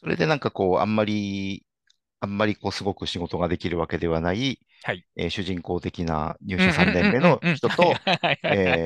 [0.00, 1.64] それでなんかこう、あんまり、
[2.20, 5.04] あんまりこう、すごく仕事ができるわけではない、はい。
[5.16, 8.80] えー主人公的な入社3年目の人と、 はいはいはいはい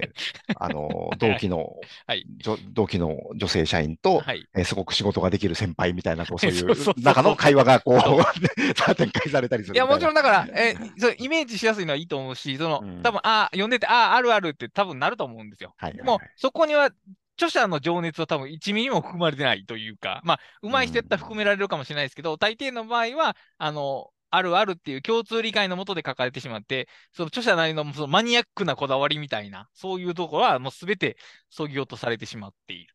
[0.14, 0.14] ー
[0.54, 1.74] あの、同期の、
[2.06, 2.26] はい
[2.72, 4.46] 同期の女性社員と、はい。
[4.54, 8.24] えーすごく仕事ができる先輩みたいな、こう、そういそうそうそうう中の会話がこうそう、
[8.96, 10.12] 展開されたりするいや、もちろん。
[10.12, 15.74] んだから、え、そうイメージしやすいのはいいと思うし、その、うん多分あ読んでて、ああ、あるあるって多分なると思うんですよ。
[15.76, 16.90] はいはいはいでも、そこには、
[17.36, 31.16] 著者の情熱は多分1ミリも含まれてないというか、まあ、上手い人やったら含められるかもしれないですけど、大抵の場合は、あの、あるあるっていう共通理解のもとで書かれてしまって、その著者なりのそのマニアックなこだわりみたいな、そういうところはもうすべて
[31.50, 32.94] 削ぎ落とされてしまっている。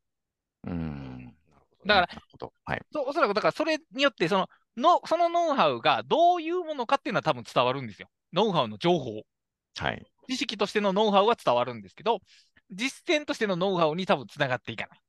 [0.68, 1.36] うん。
[1.86, 2.10] だから。
[2.66, 2.82] はい。
[2.92, 8.10] そうおそらく、だからそれによってそのの、そのノウハウがどういうものかっていうのは多分伝わるんですよ。
[8.34, 9.24] ノウハウの情報。
[9.78, 10.06] はい。
[10.30, 12.20] 知識としてのノウハウは伝わるんですけど、
[12.72, 15.00] 実践としてのノウハウに多分つながっていかない。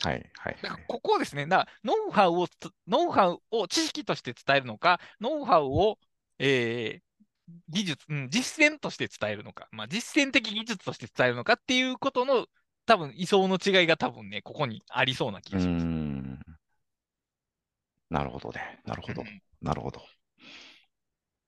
[0.00, 0.30] はい。
[0.38, 0.58] はい。
[0.62, 2.52] だからここですね、だノウハウをつ、
[2.86, 5.98] ノウハウを知識として伝えるのか、ノウハウを、
[6.38, 7.06] えー
[7.68, 12.46] 技術、うん、実践として伝えるのか、まあ、実践的技術として伝えるのかっていうことの
[12.86, 15.84] 多分、位相の違いが多分ね、ここにありそうな気うがします。
[15.86, 16.40] ん。
[18.10, 18.80] なるほどね。
[18.84, 19.24] なるほど。
[19.60, 20.02] なるほど。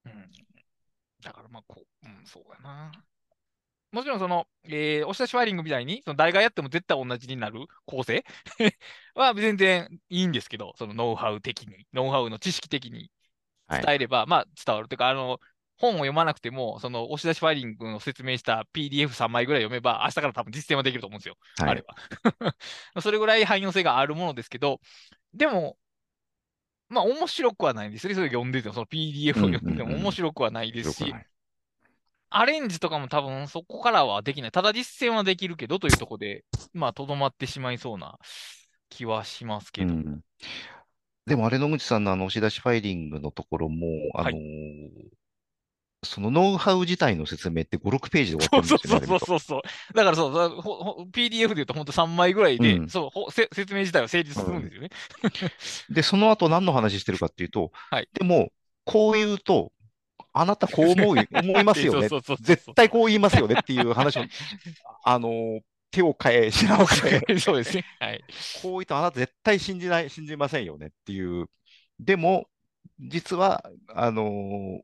[0.04, 0.30] うん
[1.20, 2.92] だからまあこう、うん、そうやな。
[3.92, 8.24] もちろんその、えー押し出しファイリングみたいに、その誰がやっても絶対同じになる構成？
[9.14, 13.10] は全然いいんですけど、そのノウハウ的に、ノウハウの知識的に
[13.66, 13.86] はい。
[13.86, 14.88] 伝えれば、まあ伝わる。
[14.88, 15.38] というか、あの、
[15.76, 21.36] 本を読まなくても、その押し出しファイリングの説明した PDF3 枚ぐらい読めば、明日から多分実践はできると思うんですよ。
[21.58, 21.94] はいあれば。
[23.00, 24.80] それぐらい汎用性があるものですけど、
[25.34, 25.78] でも、
[26.88, 28.14] まあ面白くはないんですね。
[28.14, 31.26] それ読んでても、その PDF を読んでてもうんうんうん面白くはないですしよくな、い
[32.30, 34.50] アレンジとかも多分そこからはできない。
[34.50, 38.18] ただ実践はできるけどというところで、まあ、とどまってしまいそうな
[38.90, 39.94] 気はしますけど。
[39.94, 40.20] うん
[41.26, 45.18] でもあれ野口さんのあの押し出しファイリングのところも、あのはいー
[46.04, 49.16] そのノウハウ自体の説明って5、6ページで終わそうってるんですよね。
[49.16, 49.94] そうそうそうそう。
[49.94, 54.90] だからそう、PDF で言うと本当3枚ぐらいで、うんそうほせ説明自体は成立するんですよね。
[55.90, 58.50] で、その後何の話してるかっていうと、はいでも、
[58.84, 59.72] こう言うと、
[60.32, 62.22] あなたこう思う思いますよねそう。
[62.24, 64.24] そうそうそう絶対こう言いますよねっていう話を、
[65.04, 65.60] あのー
[65.90, 67.82] 手を変え、品を変え、そうですね。
[67.98, 68.22] はい。
[68.60, 71.46] こう言うとあなた絶対信じない、信じませんよねっていう。
[71.98, 72.46] でも、
[73.00, 73.64] 実は、
[73.94, 74.80] あのー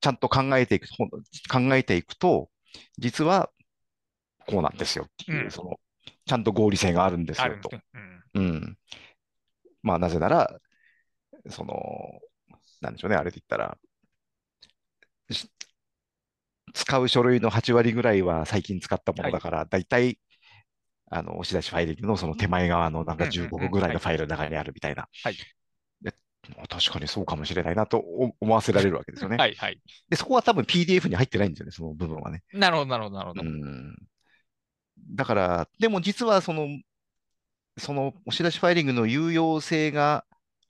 [0.00, 0.86] ちゃんと考えていく、
[1.50, 2.48] 考えていくと、
[2.96, 3.50] 実は
[4.46, 5.80] こうなんですよっていう、うんその、
[6.24, 7.70] ちゃんと合理性があるんですよと。
[8.34, 8.78] うんうん。
[9.82, 10.60] まあ、なぜなら、
[11.48, 11.74] その、
[12.80, 13.78] なんでしょうね、あれで言ったら、
[15.30, 15.50] し
[16.74, 20.18] 使う書類の8割ぐらいは最近使ったものだから、だいたい、
[21.10, 25.08] あの、押し出しファイリングのその手前側のなんかうんうんうん15個ぐらいのファイルの中にあるみたいな。
[25.22, 25.36] はい
[26.02, 26.12] で
[26.68, 29.36] 確かにそうかもしれないなとお思わせられるわけですよね。
[29.36, 29.80] はいはい。
[30.08, 32.44] で、そこは多分 PDF に入ってないんですよね、その部分はね。
[32.52, 33.42] なるほど、なるほど、なるほど。
[33.42, 33.96] うん。
[35.14, 36.68] だから、でも実はその、
[37.78, 40.24] その押し出しファイリングの有用性が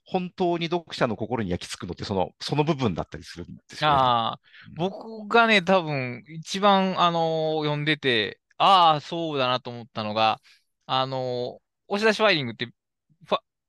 [0.07, 3.99] 本当に読者の心に焼き付くのってその、その部分だったりするんですよね。
[3.99, 4.39] ああ、
[4.75, 10.41] 僕がね、多分、一番、あのー読んでて、ああ、そうだなと思ったのが、
[10.85, 12.67] あのー押し出しファイリングって、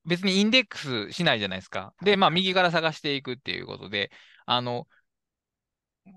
[0.05, 1.95] 別にインデックスしないじゃないですか。
[2.03, 4.11] で、まあ、右から探していくっていうことで、
[4.47, 4.89] あの、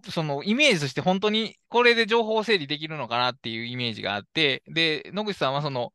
[0.10, 5.94] そのイメージとして本当にこれで情報整理できるのかなっていうイメージがあって、で、野口さんはその、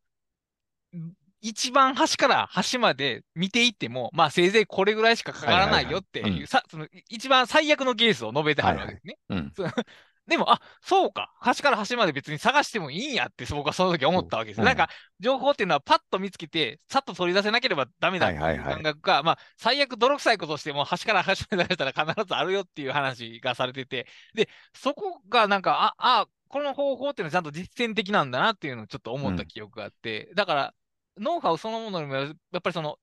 [1.46, 9.16] 一番端から端まで見ていっても、まあせいぜいこれぐらいしかかからないよってはいはいはいいうさ、その一番最悪のケースを述べてはるわけですね。
[9.28, 9.52] うん。
[10.26, 11.32] でも、あ、そうか。
[11.38, 14.58] 端から端まで別に探してもいいんやって僕はその時思ったわけです。
[14.58, 14.88] うんなんか、
[15.20, 30.74] 情報っていうのはパッと見つけて、さっと取り出せなければダメだってはいいうはいはい感覚が、まあ、最悪泥臭いことをしても端から端まで出したら必ずあるよっていう話がされてて、で、そこがなんか、あ、あ、この方法っていうのはちゃんと実践的なんだなっていうのをちょっと思った記憶があって、だから、
[31.18, 32.26] ノウハウそのものにも、や
[32.58, 32.98] っぱりその、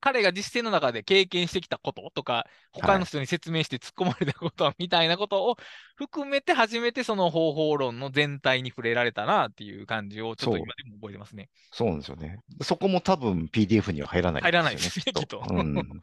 [0.00, 5.56] 彼が実践の中で経験してきたこととか、他の人に説明して突っ込まれたことみたいなことを
[5.96, 11.48] 含めて初めてその方法論の全体に触れられたなっていう感じをちょっと今でも覚えてますね。
[11.72, 12.38] そうなんですよね。
[12.60, 16.00] そこも多分 PDF には入らないん入らないですねよきっとうん。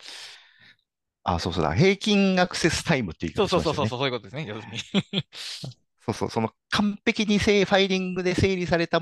[1.23, 1.75] あ、そうそうだ。
[1.75, 4.79] 平均アクセスタイムっていう言いそうそうそうそう、そういうことですね、要するに。
[6.03, 9.01] そうそう、その完璧に整ファイリングで整理された、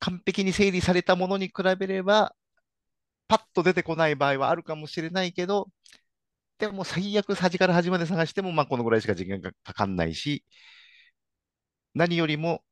[0.00, 2.34] 完璧に整理されたものに比べれば、
[3.28, 5.70] パッと出てこない場合はあるかもしれないけど、
[6.58, 10.44] でも最悪端から端まで探しても、まあこのぐらいしか時間がかかんないし、
[11.94, 12.62] 何よりも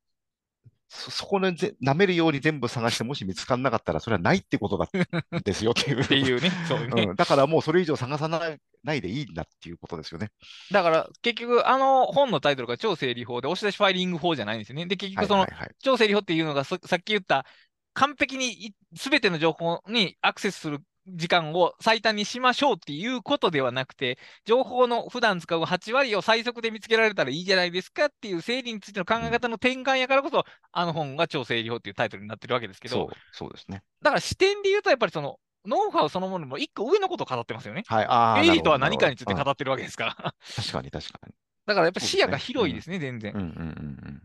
[0.89, 6.01] そ、そこでぜ舐めるように全部探して、もし見つからなかったら、それはないってことだんですよっていう。
[6.01, 7.05] っていうね、そうね。
[7.05, 10.31] うん、だからもうそれ以上探さないないでいいんだっていうことですよね。
[10.73, 14.87] だから結局、あの本のタイトルが超整理法で、押し出しファイリング法じゃないんですよね。
[14.87, 15.47] で、結局その。
[15.81, 17.45] 超整理法っていうのがそさっき言った
[17.93, 20.79] 完璧にすべての情報にアクセスする
[21.09, 33.83] 時間を最短にしましょうっていうことではなくて、情報の普段使う8割を最速で見つけられたらいいじゃないですかっていう整理についての考え方の転換やからこそ、あの本が超整理法っていうタイトルになってるわけですけど、そう、そうですね。
[34.03, 37.85] だから視点で言うと、やっぱりそのノウハウそのものも一個上のことを語ってますよね。
[37.87, 38.41] はい、ああ。
[38.41, 40.17] 営利とは何かについて語ってるわけですから。
[40.19, 41.35] うん確かに確かに。
[41.67, 43.41] だからやっぱ視野が広いですね、全然うん。
[43.41, 43.63] うんうんう
[44.09, 44.23] ん。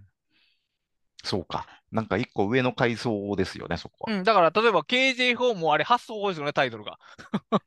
[1.24, 1.66] そうか。
[1.92, 4.18] なんか一個上の階層ですよね、そこは。
[4.18, 7.00] うん、だから例えば KJ 法もあれ発想法ですよね、タイトルが。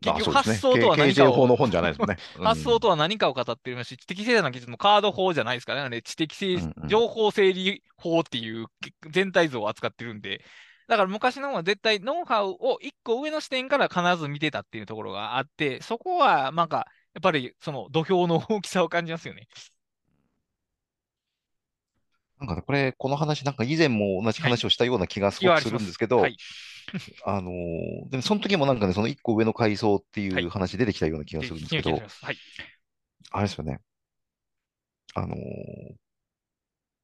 [0.00, 2.18] 結局発想とは何かを法の本じゃないですもんね。
[2.44, 8.66] 発想とは、は何かを語ってるし、知的生産の技術もカード法じゃないですからね、知的生うんうん情報整理法っていう
[9.10, 10.44] 全体像を扱ってるんで、
[10.88, 19.48] だから昔の方は絶対ノウハウを一個上の視点から必ず見てたっていうところがあって、そこはなんか、やっぱりその土俵の大きさを感じますよね。
[22.38, 26.36] なんかね、これ、この話、なんか以前も同じ話をしたような気がすごくするんですけど、はい。
[27.24, 32.38] あのーでもその時もなんかね、その一個上の階層っていう話出てきたような気がするんですけど、はい。
[33.32, 33.80] あれですよね。
[35.14, 35.38] あのー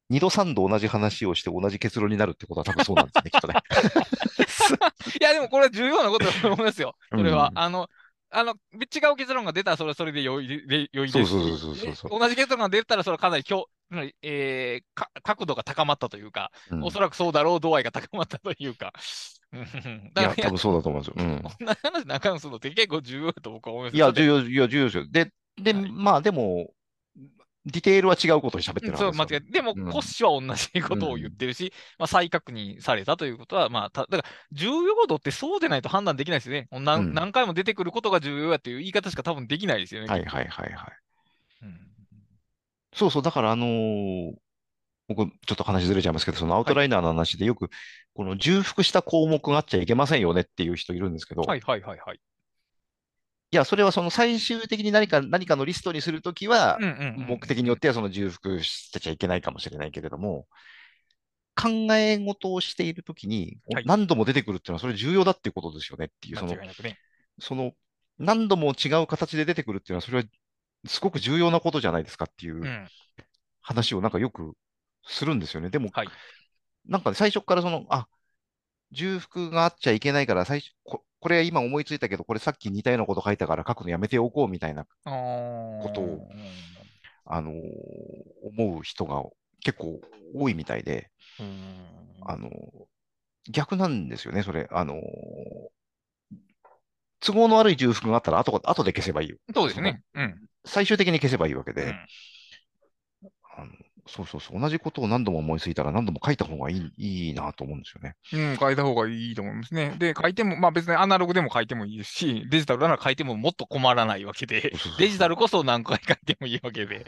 [0.08, 3.54] 二度三度同じ話をして同じ結論になるってことは多分そうなんですね、きっとね。
[5.18, 6.94] いや、でもこれは重要なことだと思いますよ。
[7.10, 7.48] それは。
[7.50, 7.88] うんあの、
[8.32, 18.92] あの、違う結論が出たらそれはそれで良いで良いですしそうそうそうそうそうで同じ結論が出たらそれはかなり強、つまりえーか角度が高まったというか、うんおそらくそうだろう度合いが高まったというか。
[19.52, 21.24] うんいや、 多分そうだと思うんですよ。
[21.26, 21.42] うん。
[21.60, 25.06] 同じ話中身するのって結構重要だと僕は思いますいや、重要、いや、重要ですよ。
[25.10, 26.72] で、で、はいまあでも、
[27.64, 29.12] ディテールは違うことに喋ってるそう。
[29.12, 29.52] 間違い。
[29.52, 36.68] でも、うんコッシュは同じことを言ってるし、まあ、再確認されたということは、まあ、ただから、重要度ってそうでないと判断できないですよね。
[36.72, 40.08] 何,、うん何回も出てくることが重要やという言い方しか多分できないですよね。
[40.08, 40.92] はいはいはいはい。
[41.62, 41.80] うん
[42.94, 44.32] そうそう、だからあのー
[45.08, 47.68] 僕、ちょっと話ずれちゃいますけど、そのアウトライナーの話でよく、
[48.14, 52.20] この重複した項目があっちゃいけませんよねっていう人いるんですけど、はいはいはいはい。
[53.52, 60.46] いや、それはその最終的に何か、何かのリストにするときは目的によってはその重複してちゃいけないかもしれないけれども、
[61.54, 66.56] 考え事をしているときにはい何度も出てくるっていうのはそれ重要だっていうことですよねっていう、その。
[67.40, 67.72] その
[68.18, 70.24] 何度も違う形で出てくるっていうのは、それは
[70.86, 72.88] すごく重要なことじゃないですかっていううん
[73.60, 74.54] 話をなんかよく
[75.06, 75.68] するんですよね。
[75.68, 76.08] でも、はい
[76.86, 78.08] なんかね最初からその、あ
[78.92, 80.72] 重複があっちゃいけないから最初
[81.22, 86.28] こ、これ今思いついたけど、これさっき似たようなこと書いたから書くのやめておこうみたいな、ことを
[87.26, 87.54] あのー
[88.58, 89.22] 思う人が
[89.60, 90.00] 結構
[90.34, 91.76] 多いみたいで、うん
[92.26, 92.52] あのー
[93.50, 94.68] 逆なんですよね、それ。
[94.70, 94.98] あのー
[97.24, 99.36] 都合の悪い重複があったら後が後で消せばいいよ。
[99.54, 100.02] そうですね。
[100.14, 100.34] うん。
[100.64, 101.96] 最終的に消せばいいわけで、うん
[103.54, 103.70] あの
[104.06, 108.16] そうそうそう、同じことを何度も思いついたら何度も書いた方がいいいいなと思うんですよね。
[108.32, 109.94] うん、書いた方がいいと思いますね。
[109.98, 117.06] で、書いても、まあ別にアナログでも書いてもいいですし、デジタルなら書いてももっと困らないわけでデジタルこそ何回書いてもいいわけで。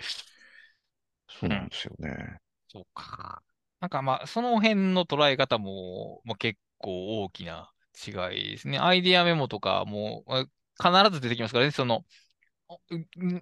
[1.29, 2.39] そうなんですよね。
[2.69, 3.43] そうか。
[3.81, 7.71] なんかまあ、その辺の捉え方も、まあ、結構大きな
[8.07, 8.79] 違いですね。
[8.79, 10.47] アイディアメモとかもあ
[10.79, 12.03] 必ず出てきますからね、その、うん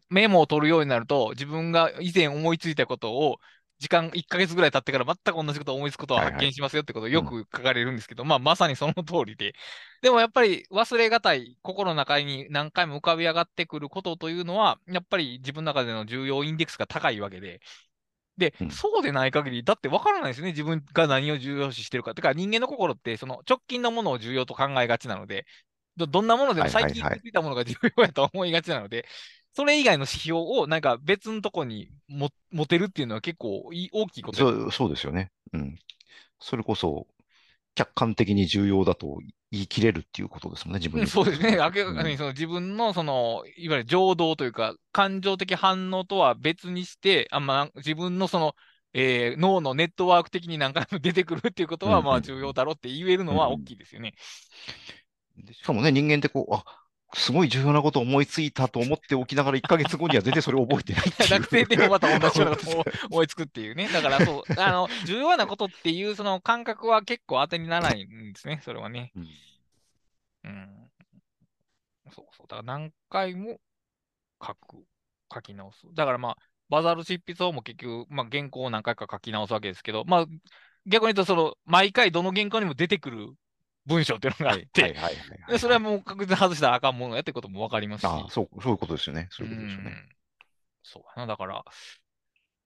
[0.08, 3.38] メモを取るようになると、自分が以前思いついたことを、
[3.78, 6.34] 時間1ヶ月ぐらい経ってから全く同じことを思いつくことをはいはい。
[6.34, 9.54] 発見しますよってことをよく書かれるんですけど、まあまさにその通りで。
[10.02, 17.60] でもやっぱり忘れがたい心の中に何回も浮かび上がってくることというのは、やっぱり自分の中での重要インデックスが高いわけで、
[18.36, 18.70] で、うん。
[18.70, 22.14] そうでない限り、だって分からないですよね、自分が何を重要視してるか。
[22.14, 25.46] てか、人間の心って、その直近のものを重要と考えがちなので、
[25.96, 29.06] どどんなものでも最近気づいたものが重要やと思いがちなので、
[29.54, 33.62] それ以外の指標をなんか別のとこにも持てるっていうのは結構
[33.92, 35.30] 大きいことそうそうですよね。
[35.52, 35.78] うん。
[36.40, 37.06] それこそ、
[37.74, 39.18] 客観的に重要だと
[39.50, 41.52] 言い切れるっていうことですもんね、自分そうですね。
[41.52, 48.54] 明らうんかにその自分のその、いわゆる情動というか、感情的反応とは別にして、あまあ、自分のその、
[48.94, 54.12] えー脳のネットワーク的に何回も出てくるっていうことは、うんまあ重要だろうって言えるのはうん大きいですよね。
[55.42, 56.64] でしかもね、人間ってこう、あ
[57.14, 61.30] すごい重要なことを思いついたと思っておきながら、1ヶ月後には全然それを覚えてないいう。
[61.30, 63.88] 楽天でもまた同じようなことを 思いつくっていうね。
[63.88, 69.12] だからそう、あの、重要なことっていうその感覚は結構当てにならないんですね、それはね。
[69.14, 69.28] うん
[70.44, 70.90] うん。
[72.10, 72.46] そうそう。
[72.48, 73.58] だから何回も
[74.44, 74.84] 書く、
[75.32, 75.86] 書き直す。
[75.94, 76.36] だからまあ、
[76.68, 80.26] バザール執筆法も結局、まあ、原稿を何回か書き直すわけですけど、まあ、
[80.86, 83.34] 逆に言うと、その、毎回どの原稿にも出てくる
[83.86, 84.96] 文章っていうのがあって、
[85.58, 88.04] それはもう確実に外したらあかんものやってこともわかりますし。
[88.04, 89.28] ああ、そう、そういうことですよね。
[89.30, 89.90] そういうことですよね。
[89.90, 90.22] うん
[90.82, 91.26] そうやな。
[91.26, 91.64] だから、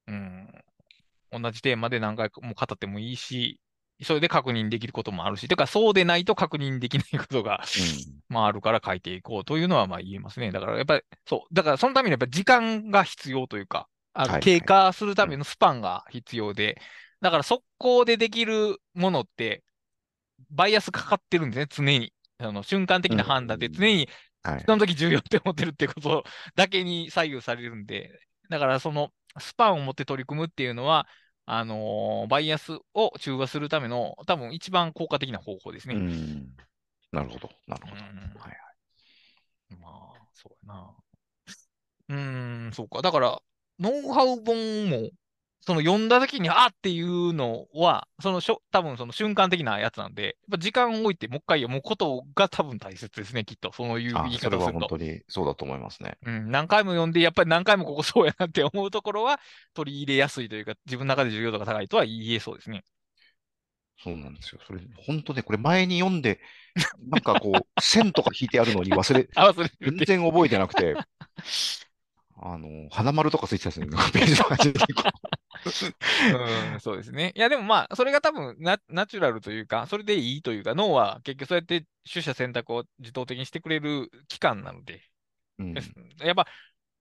[0.09, 3.60] うん、同じテーマで何回も語ってもいいし、
[4.02, 7.62] それで確認できることもあるし、てかそうでないと確認できないことが、
[8.28, 10.51] まああるから書いていこうというのはまあ言えますね。
[10.51, 16.80] だからやっぱり、そう、だからそのためにやっぱり時間が必要というか、あのはい経過するためのスパンが必要で、
[17.20, 19.62] だから速攻でできるものって、
[20.50, 22.12] バイアスかかってるんですね、常に。
[22.38, 24.08] あの瞬間的な判断で常に。
[24.66, 28.10] その時重要って思ってるってことだけに左右されるんで、
[28.48, 31.06] だからそのスパンを持って取り組むっていうのは、
[31.46, 35.94] あのーバイアスを中和するための多分一番効果的な方法ですね。
[35.94, 36.56] うん。
[37.12, 37.50] なるほど。
[37.66, 38.02] なるほど。
[38.02, 38.56] うんはい
[39.80, 40.94] まあ、そうやな。
[42.08, 43.02] うーん、そうか。
[43.02, 43.38] だから、
[43.78, 45.10] ノウハウ本も、
[45.66, 53.72] その読んだ時に、あっていうのは、そのしょ、多分その瞬間的なやつなんで、やっぱ時間を置いてもう一回読むことが多分大切ですね、きっと。
[53.72, 54.59] そういう言い方をすると。
[54.59, 56.18] は本当にそうだと思いますね。
[56.24, 59.40] うん、何回も読んで、やっぱり何回もここそうやなって思うところは
[59.74, 62.84] 取り入れやすいというか、自分の中で重要度が高いとは言えそうですね。
[64.02, 64.60] そうなんですよ。
[64.66, 66.38] それ、本当ね、これ前に読んで、
[67.09, 70.20] なんかこう、 線とか引いてあるのに忘れ、 あ、忘れる全。
[70.20, 70.94] 然覚えてなくて、
[72.38, 75.02] あの、花丸とかついてたんですよね、ページとかにこ
[76.73, 77.33] うん、そうですね。
[77.37, 85.03] いや、でもまあ、それが多分ナ、ナチュラルというか、それでいいというか、脳は結局そうやって取捨選択を自動的にしてくれる期間なので、
[85.59, 85.74] ううん
[86.20, 86.47] やっぱ、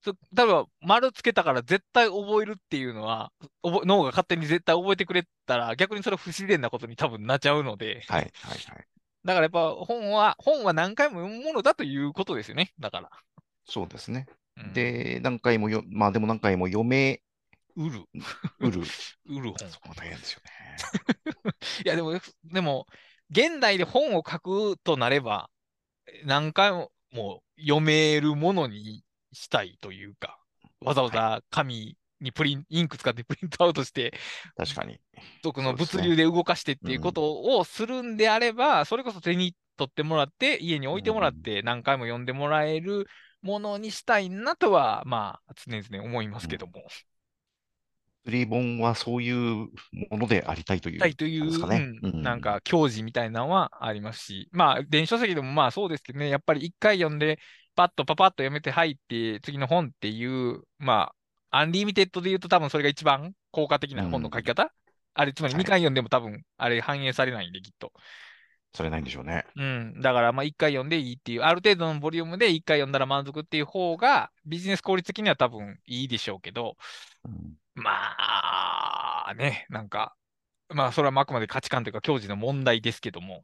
[0.04, 3.32] そ例えば、丸つけたから絶対覚えるっていうのは、
[3.64, 8.88] 脳が勝手に絶対覚えてくれたら、逆にそれは不自然なことに多分なっちゃうので、はい、はい、はい。
[9.26, 12.72] だからやっぱ本は、本は何回も読むものだということですよね。
[12.80, 13.10] だから。
[13.68, 14.28] そうですね。
[14.58, 17.22] うん、で、何回もよ、まあでも何回も読め
[17.76, 18.04] 売る、
[18.60, 18.82] うる。
[19.28, 19.70] 売る本。
[19.70, 20.52] そこが大変ですよね。
[21.86, 22.88] いや、でも、でも、
[23.30, 25.50] 現代で本を書くとなれば、
[26.24, 26.72] 何回
[27.12, 29.04] も読めるものに
[29.34, 30.40] したいというか、
[30.82, 34.14] わざわざ紙にプリン、インク使ってプリントアウトして、
[34.56, 35.00] 確かに。
[35.44, 43.08] 僕の物流で動かしてっていうことをするんであれば、それこそ手に取ってもらって、家に置いてもらって、何回も読んでもらえる
[43.42, 46.74] ものにしたいなとは、まあ、常々思いますけども。
[48.26, 49.36] 釣り本はそういう
[50.10, 51.00] ものでありたいという。
[51.00, 57.40] たいという、ねうんうんなんか、教示みたいなのはありますし、まあ、電子書籍でもまあそうですけどね、やっぱり一回読んで、
[57.76, 61.14] パッとパパッと読めて入って、次の本っていう、ま
[61.52, 64.74] あ、アンリミテッドで言うと多分それが一番効果的な本の書き方、
[65.14, 67.94] あれ、つまりはい2回読んでも多分、あれ反映されないんで、きっと。
[68.74, 69.46] それないんでしょうね。
[69.56, 70.02] うん。
[70.02, 76.76] だから、まあ、1回読んでいいっていう、ある程度のボリュームで1回読んだら満足っていう方が、ビジネス効率的には多分いいでしょうけど、
[77.24, 80.16] うんまあ、ね、なんか、
[80.70, 83.44] まあ、それはあくまで価値観というか、矜持の問題ですけども。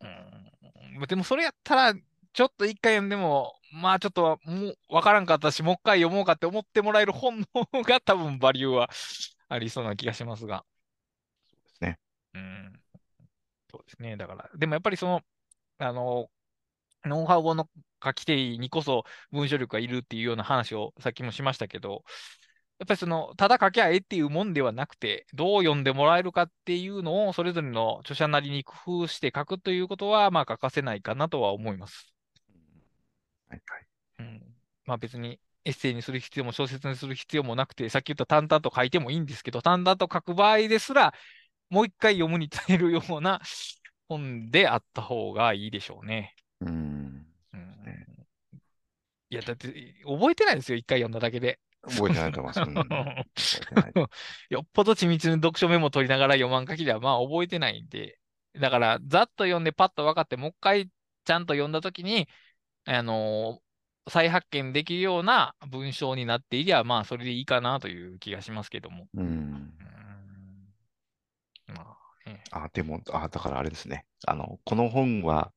[0.00, 1.06] うん。
[1.06, 1.94] でも、それやったら、
[2.32, 8.90] ちょっと一回読んでも、まあ、ちょっと、もう、わからんかったし、もう一回読もうかって思ってもらえる本の方が、多分、バリューは
[9.48, 10.64] ありそうな気がしますが。
[11.50, 11.98] そうですね。
[12.34, 12.80] うん。
[13.70, 14.16] そうですね。
[14.16, 15.22] だから、でもやっぱりその、
[15.78, 16.30] あの、
[17.04, 17.68] ノウハウ本の
[18.04, 22.04] 書き手にこそ文章力がいるっていうような話をさっきもしましたけど、
[22.80, 32.14] やっぱりその、ただ書きゃええっていうもんではなくて、どう読んでもらえるかっていうのを、それぞれの著者なりに工夫して書くということは、まあ欠かせないかなとは思います。
[33.50, 33.86] はいはい
[34.20, 34.42] うん。
[34.86, 41.12] まあ別にエッセイにする必要も小説にする必要もなくて、さっき言った淡々と書いてもいいんですけど、淡々と書く場合ですら、
[41.68, 43.42] もう一回読むに耐えるような
[44.08, 46.34] 本であった方がいいでしょうね。
[46.62, 47.26] うん。
[47.52, 48.06] うんね
[49.28, 49.68] いや、だって
[50.06, 51.60] 覚えてないですよ、一回読んだだけで。
[51.82, 53.60] 覚えてないと思 います。
[54.50, 58.18] よっぽど緻密に読書メモ取りながら読まん限りは、まあ覚えてないんで。
[58.54, 60.90] だから、ざっと読んでパッと分かって、もう一回
[61.24, 62.28] ちゃんと読んだときに、
[62.84, 63.62] あのー
[64.10, 69.08] 再発見できるような文章になっていりゃ、まあそれでいいかなという気がしますけども。
[69.14, 69.72] うん。
[69.80, 71.96] うーんま
[72.26, 72.42] あね。
[72.50, 74.06] あ、でも、あ、だからあれですね。
[74.26, 75.52] あの、この本は、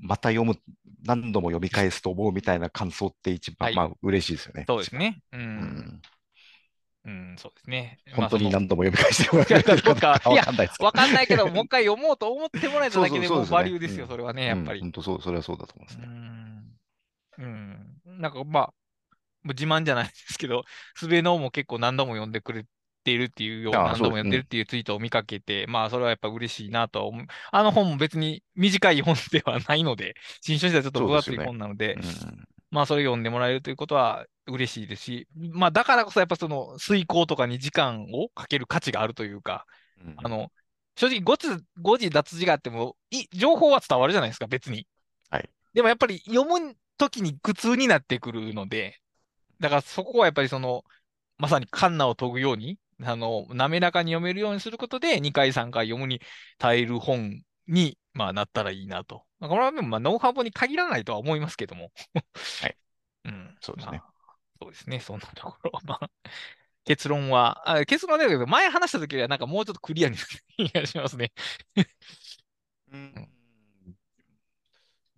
[0.00, 0.56] また読む、
[1.04, 4.64] 何度も読み返すと思うみたいな感想って一番、はいまあ、嬉しいですよね。
[4.66, 5.20] そうですね。
[5.32, 5.36] う。
[5.36, 6.02] うんん。
[7.04, 7.98] うん、そうですね。
[8.12, 14.80] 本当に何度も読み返してもらえるかわかんないですけどわかんないけど、もう一回読もうと思ってもらえただけでもうバリューですよ、うんそれはね、やっぱり。
[14.80, 16.06] 本当そう、それはそうだと思いますうね。
[16.06, 16.38] ん。
[17.38, 18.20] うん。
[18.20, 18.74] なんかまあ、
[19.44, 20.64] 自慢じゃないですけど、
[20.96, 22.66] スベノーも結構何度も読んでくれ
[23.08, 27.26] ているっていうようああ何度も読んでるっていうツイートを見かけて、まあそれはやっぱ嬉しいなとは思う。
[27.50, 32.02] あの本も別に短い本ではないので、 新書時代ちょっと分厚い本なので、うん。
[32.70, 39.64] まあ、それ読んでもらえるということは嬉しいですし、まあ、だからこそやっぱその遂行とかに時間をかける価値があるというか、
[40.04, 40.52] うんあの、
[40.96, 41.48] 正直誤字、
[41.80, 44.86] 誤字脱字があっても、い、情報は伝わるじゃないですか、別に。
[45.30, 45.48] はい。
[45.72, 49.00] でもやっぱり読むときに苦痛になってくるので、
[49.60, 50.84] だからそこはやっぱりその、
[51.38, 56.20] まさにカンナを研ぐように、あの、滑らかに読めるようにすることで、2回3回読むに
[56.58, 59.24] 耐える本に、まあ、なったらいいなと。
[59.38, 61.92] まあこれはでも、まあ、ノウハウ本に限らないとは思いますけども。
[62.60, 62.76] はい。
[63.26, 63.56] うん。
[63.60, 64.12] そうですねまあ
[64.60, 65.70] そうですね、そんなところ。
[65.84, 66.10] まあ、
[66.84, 71.32] 結論は、あ結論はだけど、前話した時よりはなんかもうちょっとクリアになる気がしますね。
[72.92, 73.28] うん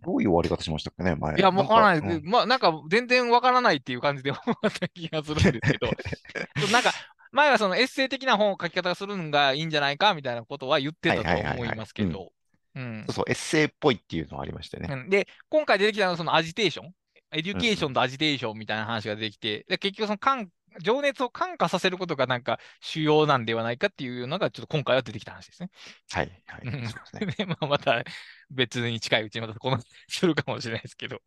[0.02, 1.36] どういう終わり方しましたっけね、前。
[1.36, 2.18] いや、わからないです。
[2.18, 5.90] んかまあ、なんか全然わからないっていう感じで終わった気がするんですけど、
[6.72, 6.92] なんか、
[7.32, 12.32] 前はそのエッセイ的な本を書き方するのがいいんじゃないかみたいなことは言ってたと思いますけど、
[12.74, 13.04] うん。
[13.06, 14.88] そうそう、エッセイっぽいっていうのはありましてね。
[14.90, 14.96] う。
[14.96, 16.92] んで、今回出てきたのはそのアジテーション、
[17.32, 20.48] エデュケーションとアジテーションみたいな話が出てきて、で結局その感
[20.82, 25.70] 情熱を感化させることがなんか主要なんではないかっていうのがちょっと今回は出てきた話ですね。
[26.10, 26.60] はい、はい。
[26.64, 26.88] うん。
[26.88, 27.34] そうですね。
[27.38, 28.02] でまあ、また
[28.50, 29.78] 別に近いうちにまたこの
[30.08, 31.20] するかもしれないですけど、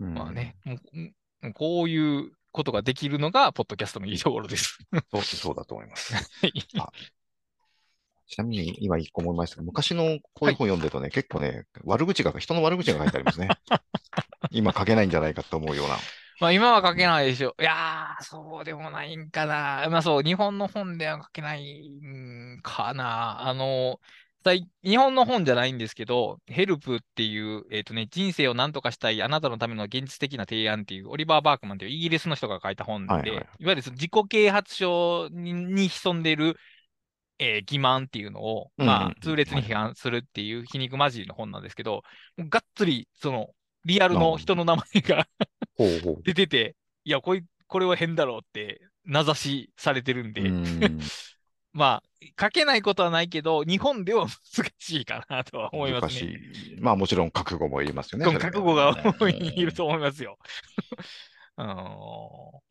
[0.00, 0.14] うん。
[0.14, 0.80] まあね、もう
[1.42, 4.78] うんこういうことができるのが、ポッドキャストのいいところです。
[5.10, 6.14] そう、そうだと思います。
[6.14, 6.52] はい
[8.28, 13.48] ちなみに今一個思いましたけど、昔のこういう本読んでるとね、結構ね、悪口が、人の悪口が書いてありますね。
[14.52, 15.96] 今書けないんじゃないかと思うような。
[16.40, 17.54] まあ今は書けないでしょ。
[17.58, 19.88] いやー、そうでもないんかな。
[19.90, 23.48] まあそう、日本の本では書けないんかな。
[23.48, 24.27] あの、最
[24.84, 33.36] 日本の本じゃないんですけど、ヘルプっていう、えっとね、人生を何とかしたいあなたのための現実的な提案っていう、オリバー・バークマンというイギリスの人が書いた本で、いはいはい。
[33.36, 36.56] はいわゆる自己啓発書にに潜んでいる、
[37.38, 39.00] えー欺瞞っていうのを、うんうんうん。
[39.00, 42.02] まあ、痛烈に批判するっていう皮肉混じりの本なんですけど、
[42.38, 43.48] がっつり、その、
[43.84, 45.28] リアルの人の名前が。
[46.24, 50.98] 出てて、いや、こいこれは変だろうって、名指しされてるんで、うん
[51.78, 52.02] まあ、
[52.40, 56.32] 書けないことはないけど、日本では難しいかなとは思いますね。
[56.32, 56.80] 難しい。
[56.80, 58.24] まあもちろん覚悟もいりますよね。
[58.38, 58.90] 覚悟が
[59.20, 60.38] うんいると思いますよ。
[61.56, 62.68] あのー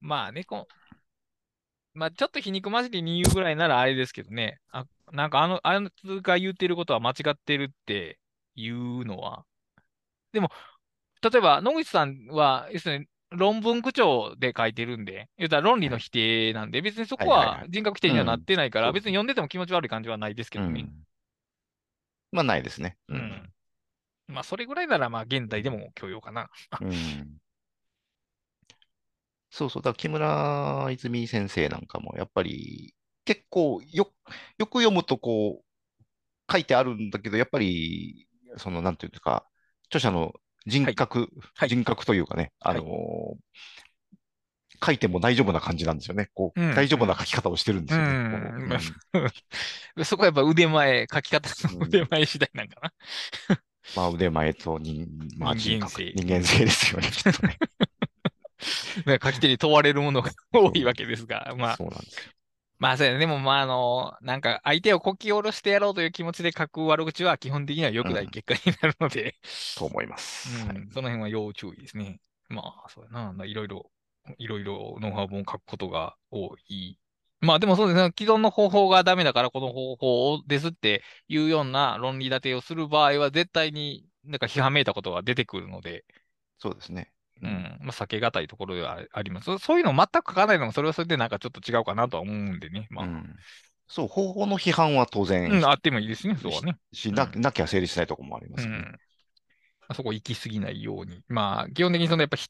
[0.00, 0.66] まあね、こ
[1.92, 8.18] まあ、ちょっと皮肉混じりに言うぐらいならあれですけどね、あなんかあの、あのつが言ってることは間違ってるって
[8.54, 9.44] いうのは、
[10.32, 10.50] でも、
[11.22, 20.82] 例えば野口さんは、要するに論文口調で書いてるんで、言うたら論理の否定なんで、別にそこは人格否定にはなってないから、うん別に読んでても気持ち悪い感じはないですけどね。
[20.82, 20.90] うん
[22.32, 22.96] まあないですね。
[23.08, 23.16] う。
[23.16, 23.52] ん。
[24.28, 26.48] まあ、それぐらいなら、まあ、現代でも許容かな。
[26.80, 27.40] うん
[29.50, 29.82] そうそう。
[29.82, 32.94] だから木村泉先生なんかも、やっぱり
[33.24, 34.12] 結構よ、
[34.58, 38.28] よく読むとこう、書いてあるんだけど、やっぱり、
[38.58, 39.46] その、なんていうか、
[39.86, 40.34] 著者の
[40.66, 43.34] 人格、はい人格というかね、あのー
[44.82, 46.30] 書いても大丈夫な感じなんですよね。
[46.32, 48.12] こう、うん大丈夫な書き方をしてるんですよね。
[48.12, 48.18] う
[48.66, 49.30] んこ
[49.96, 52.92] う そこはやっぱ腕前、書き方のうん腕前次第なんかな。
[53.96, 55.06] まあ、腕前と人、
[55.36, 57.58] まあ、人間人格、性人間性ですよね、 きっとね。
[59.06, 62.32] ね書き手に問われるものが多いわけですが、まあ、そうなんですよ。
[62.80, 63.18] まあ、そうやね。
[63.18, 69.36] でも、まあ、あの、なんか、相手をこき下ろしてやろうという気持ちで書く悪口は基本的には良くない結果になるので、
[69.76, 70.66] と思います。
[70.66, 72.20] はいうん、その辺は要注意ですね。
[72.48, 73.44] まあ、そうやな。
[73.44, 73.90] いろいろ、
[74.38, 76.96] いろいろノウハウ本を書くことが多い。
[77.42, 78.12] まあでもそうですね。
[78.18, 86.04] 既存の方法がダメだからこの方法ですっていうような論理立てをする場合は絶対になんか批判めいたことが出てくるので、
[86.58, 87.12] そうですね。
[87.42, 87.78] うん。
[87.82, 89.46] まあ避けがたいところではあります。
[89.46, 92.86] そそういうのを全く書かないのもそれはそれでなんかちょっと違うかなとは思うんでね。
[92.90, 93.36] まあ、うん
[93.88, 96.36] そう、方法の批判は当然うん、あってもいいですね。
[96.40, 96.76] そうはね。
[96.92, 98.62] し、なうんなきゃ成立しないところもありまうん。
[98.62, 98.78] すよね。
[98.82, 101.22] まあそこ行き過ぎないように。
[101.28, 102.48] まあ、基本的にそのやっぱひ、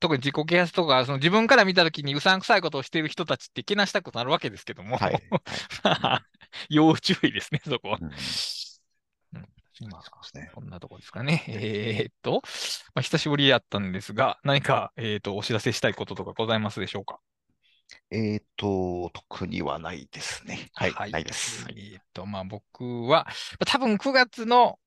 [0.00, 5.20] 特に自己啓発とか、その自分から見たときにうさんくさいことをしている人たちってけなしたくなるわけですけども、はい。
[6.70, 7.98] 要注意ですね、そこは。
[8.00, 8.14] うんうん
[9.86, 10.50] まあそうですね。
[10.54, 11.44] こんなとこですかね。
[11.48, 12.42] えーっと、
[12.94, 17.20] まあ、久しぶりだったんですが、何か、えーっと、お知らせしたいこととかございますでしょうか？
[18.10, 20.70] えっと、特にはないですね。
[20.74, 21.66] はい、ないです。
[21.70, 23.26] えーっと、まあ、僕は、
[23.66, 24.78] 多分9月の、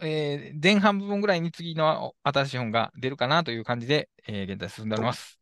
[0.00, 5.38] えー前半部分ぐらいに次の新しい本が出るかなという感じで、えー現在進んでおります。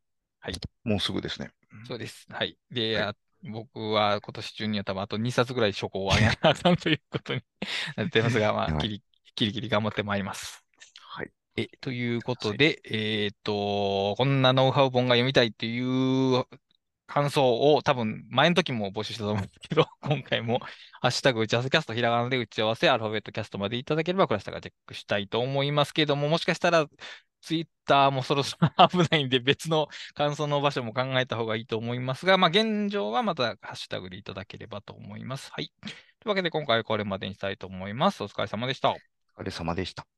[0.84, 1.50] もうすぐですね。
[1.86, 2.26] そうです。
[2.30, 2.56] はい。
[2.70, 3.16] で、はいあ
[3.50, 7.42] 僕は今年中には多分あと2冊ぐらい書庫を上げなあかんということに
[7.96, 9.02] なってますが、 まあ、はいキリ
[9.34, 10.64] キリキリ頑張ってまいります。
[11.00, 11.30] はい。
[11.56, 16.44] え、ということで、えーっと、こんなノウハウ本が読みたいっていう
[17.06, 20.60] 感想を多分前の時も募集したと思うんですけど、今回も
[21.00, 26.86] ハッシュタグ打ち合わせキャスト、ひらがなで打ち合わせ、アルファベットキャストまでいただければ、クラスターがチェックしたいと思いますけども、もしかしたら
[27.46, 35.52] ツイッターもそろそろ危ないんで、別の感想の場所も考えた方がいいと思いますが、まあ、現状はまたハッシュタグでいただければと思います。
[35.52, 35.70] はい。
[35.80, 35.90] とい
[36.26, 38.24] うわけで、今回はこれまでにしたいと思います。
[38.24, 38.90] お疲れ様でした。
[38.90, 38.96] お
[39.42, 40.15] 疲れ様でした。